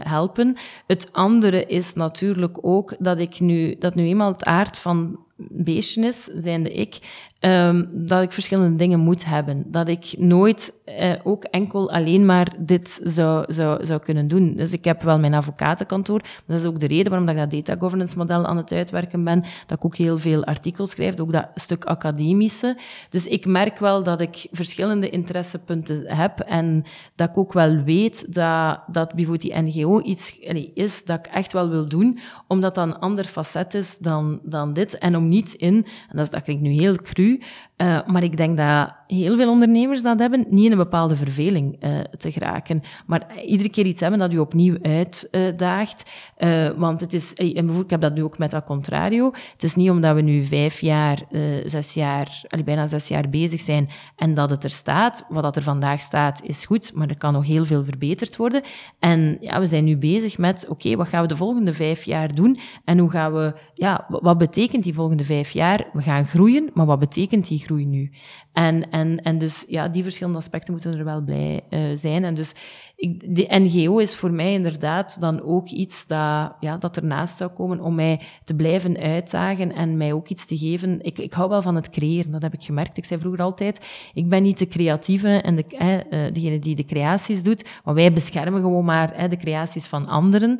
[0.03, 0.57] helpen.
[0.88, 5.19] Het andere is natuurlijk ook dat ik nu, dat nu eenmaal het aard van
[5.49, 6.99] beestje is, zijnde ik,
[7.41, 9.63] um, dat ik verschillende dingen moet hebben.
[9.68, 14.53] Dat ik nooit uh, ook enkel alleen maar dit zou, zou, zou kunnen doen.
[14.55, 16.22] Dus ik heb wel mijn advocatenkantoor.
[16.45, 19.43] Dat is ook de reden waarom ik dat data governance model aan het uitwerken ben.
[19.68, 22.77] Dat ik ook heel veel artikels schrijf, ook dat stuk academische.
[23.09, 26.84] Dus ik merk wel dat ik verschillende interessepunten heb en
[27.15, 30.39] dat ik ook wel weet dat, dat bijvoorbeeld die NGO iets
[30.73, 34.73] is dat ik echt wel wil doen, omdat dat een ander facet is dan, dan
[34.73, 34.97] dit.
[34.97, 37.45] En om niet in, en dat, is, dat klinkt nu heel cru, début
[37.81, 41.83] uh, maar ik denk dat heel veel ondernemers dat hebben, niet in een bepaalde verveling
[41.83, 42.81] uh, te geraken.
[43.05, 46.11] Maar iedere keer iets hebben dat u opnieuw uitdaagt.
[46.75, 49.31] Want het is, en bijvoorbeeld, ik heb dat nu ook met dat contrario.
[49.51, 51.21] Het is niet omdat we nu vijf jaar,
[51.65, 55.25] zes jaar, bijna zes jaar bezig zijn en dat het er staat.
[55.29, 58.61] Wat dat er vandaag staat is goed, maar er kan nog heel veel verbeterd worden.
[58.99, 62.35] En ja, we zijn nu bezig met, oké, wat gaan we de volgende vijf jaar
[62.35, 62.59] doen?
[62.85, 65.87] En hoe gaan we, ja, wat betekent die volgende vijf jaar?
[65.93, 68.11] We gaan groeien, maar wat betekent die groei nu?
[68.53, 72.23] En, en, en dus ja, die verschillende aspecten moeten er wel bij uh, zijn.
[72.23, 72.56] En dus
[72.95, 77.49] ik, de NGO is voor mij inderdaad dan ook iets dat, ja, dat ernaast zou
[77.49, 81.02] komen om mij te blijven uitdagen en mij ook iets te geven.
[81.02, 82.98] Ik, ik hou wel van het creëren, dat heb ik gemerkt.
[82.98, 86.85] Ik zei vroeger altijd, ik ben niet de creatieve en de, eh, degene die de
[86.85, 90.60] creaties doet, maar wij beschermen gewoon maar eh, de creaties van anderen.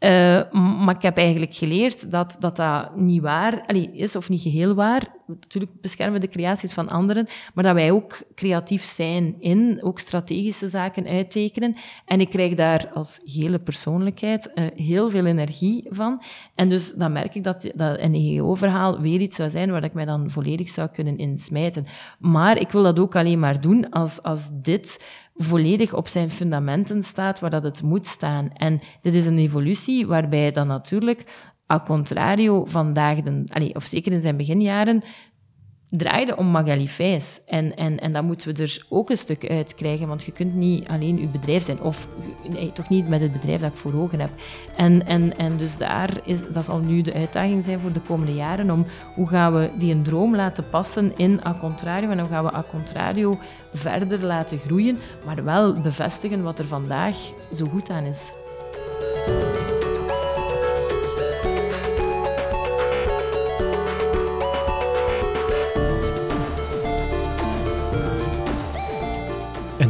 [0.00, 0.52] Uh,
[0.84, 4.74] maar ik heb eigenlijk geleerd dat dat, dat niet waar allee, is, of niet geheel
[4.74, 5.14] waar.
[5.26, 9.98] Natuurlijk beschermen we de creaties van anderen, maar dat wij ook creatief zijn in, ook
[9.98, 11.76] strategische zaken uittekenen.
[12.04, 16.22] En ik krijg daar als hele persoonlijkheid uh, heel veel energie van.
[16.54, 19.94] En dus dan merk ik dat, dat een EGO-verhaal weer iets zou zijn waar ik
[19.94, 21.86] mij dan volledig zou kunnen insmijten.
[22.18, 25.00] Maar ik wil dat ook alleen maar doen als, als dit
[25.36, 28.50] volledig op zijn fundamenten staat waar dat het moet staan.
[28.52, 31.24] En dit is een evolutie waarbij dan natuurlijk,
[31.72, 35.02] a contrario, vandaag, de, of zeker in zijn beginjaren,
[35.90, 37.40] draaide om Magali Fijs.
[37.46, 40.54] En, en, en dat moeten we er ook een stuk uit krijgen, want je kunt
[40.54, 42.06] niet alleen je bedrijf zijn, of
[42.48, 44.30] nee, toch niet met het bedrijf dat ik voor ogen heb.
[44.76, 48.34] En, en, en dus daar is, dat zal nu de uitdaging zijn voor de komende
[48.34, 52.28] jaren, om hoe gaan we die een droom laten passen in A Contrario, en hoe
[52.28, 53.38] gaan we A Contrario
[53.72, 57.16] verder laten groeien, maar wel bevestigen wat er vandaag
[57.52, 58.30] zo goed aan is.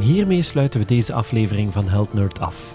[0.06, 2.74] Hiermee sluiten we deze aflevering van Held Nerd af.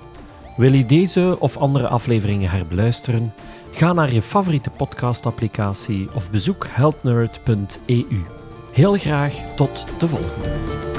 [0.58, 3.34] Wil je deze of andere afleveringen herbeluisteren?
[3.72, 8.22] Ga naar je favoriete podcastapplicatie of bezoek heldnerd.eu.
[8.72, 10.91] Heel graag tot de volgende.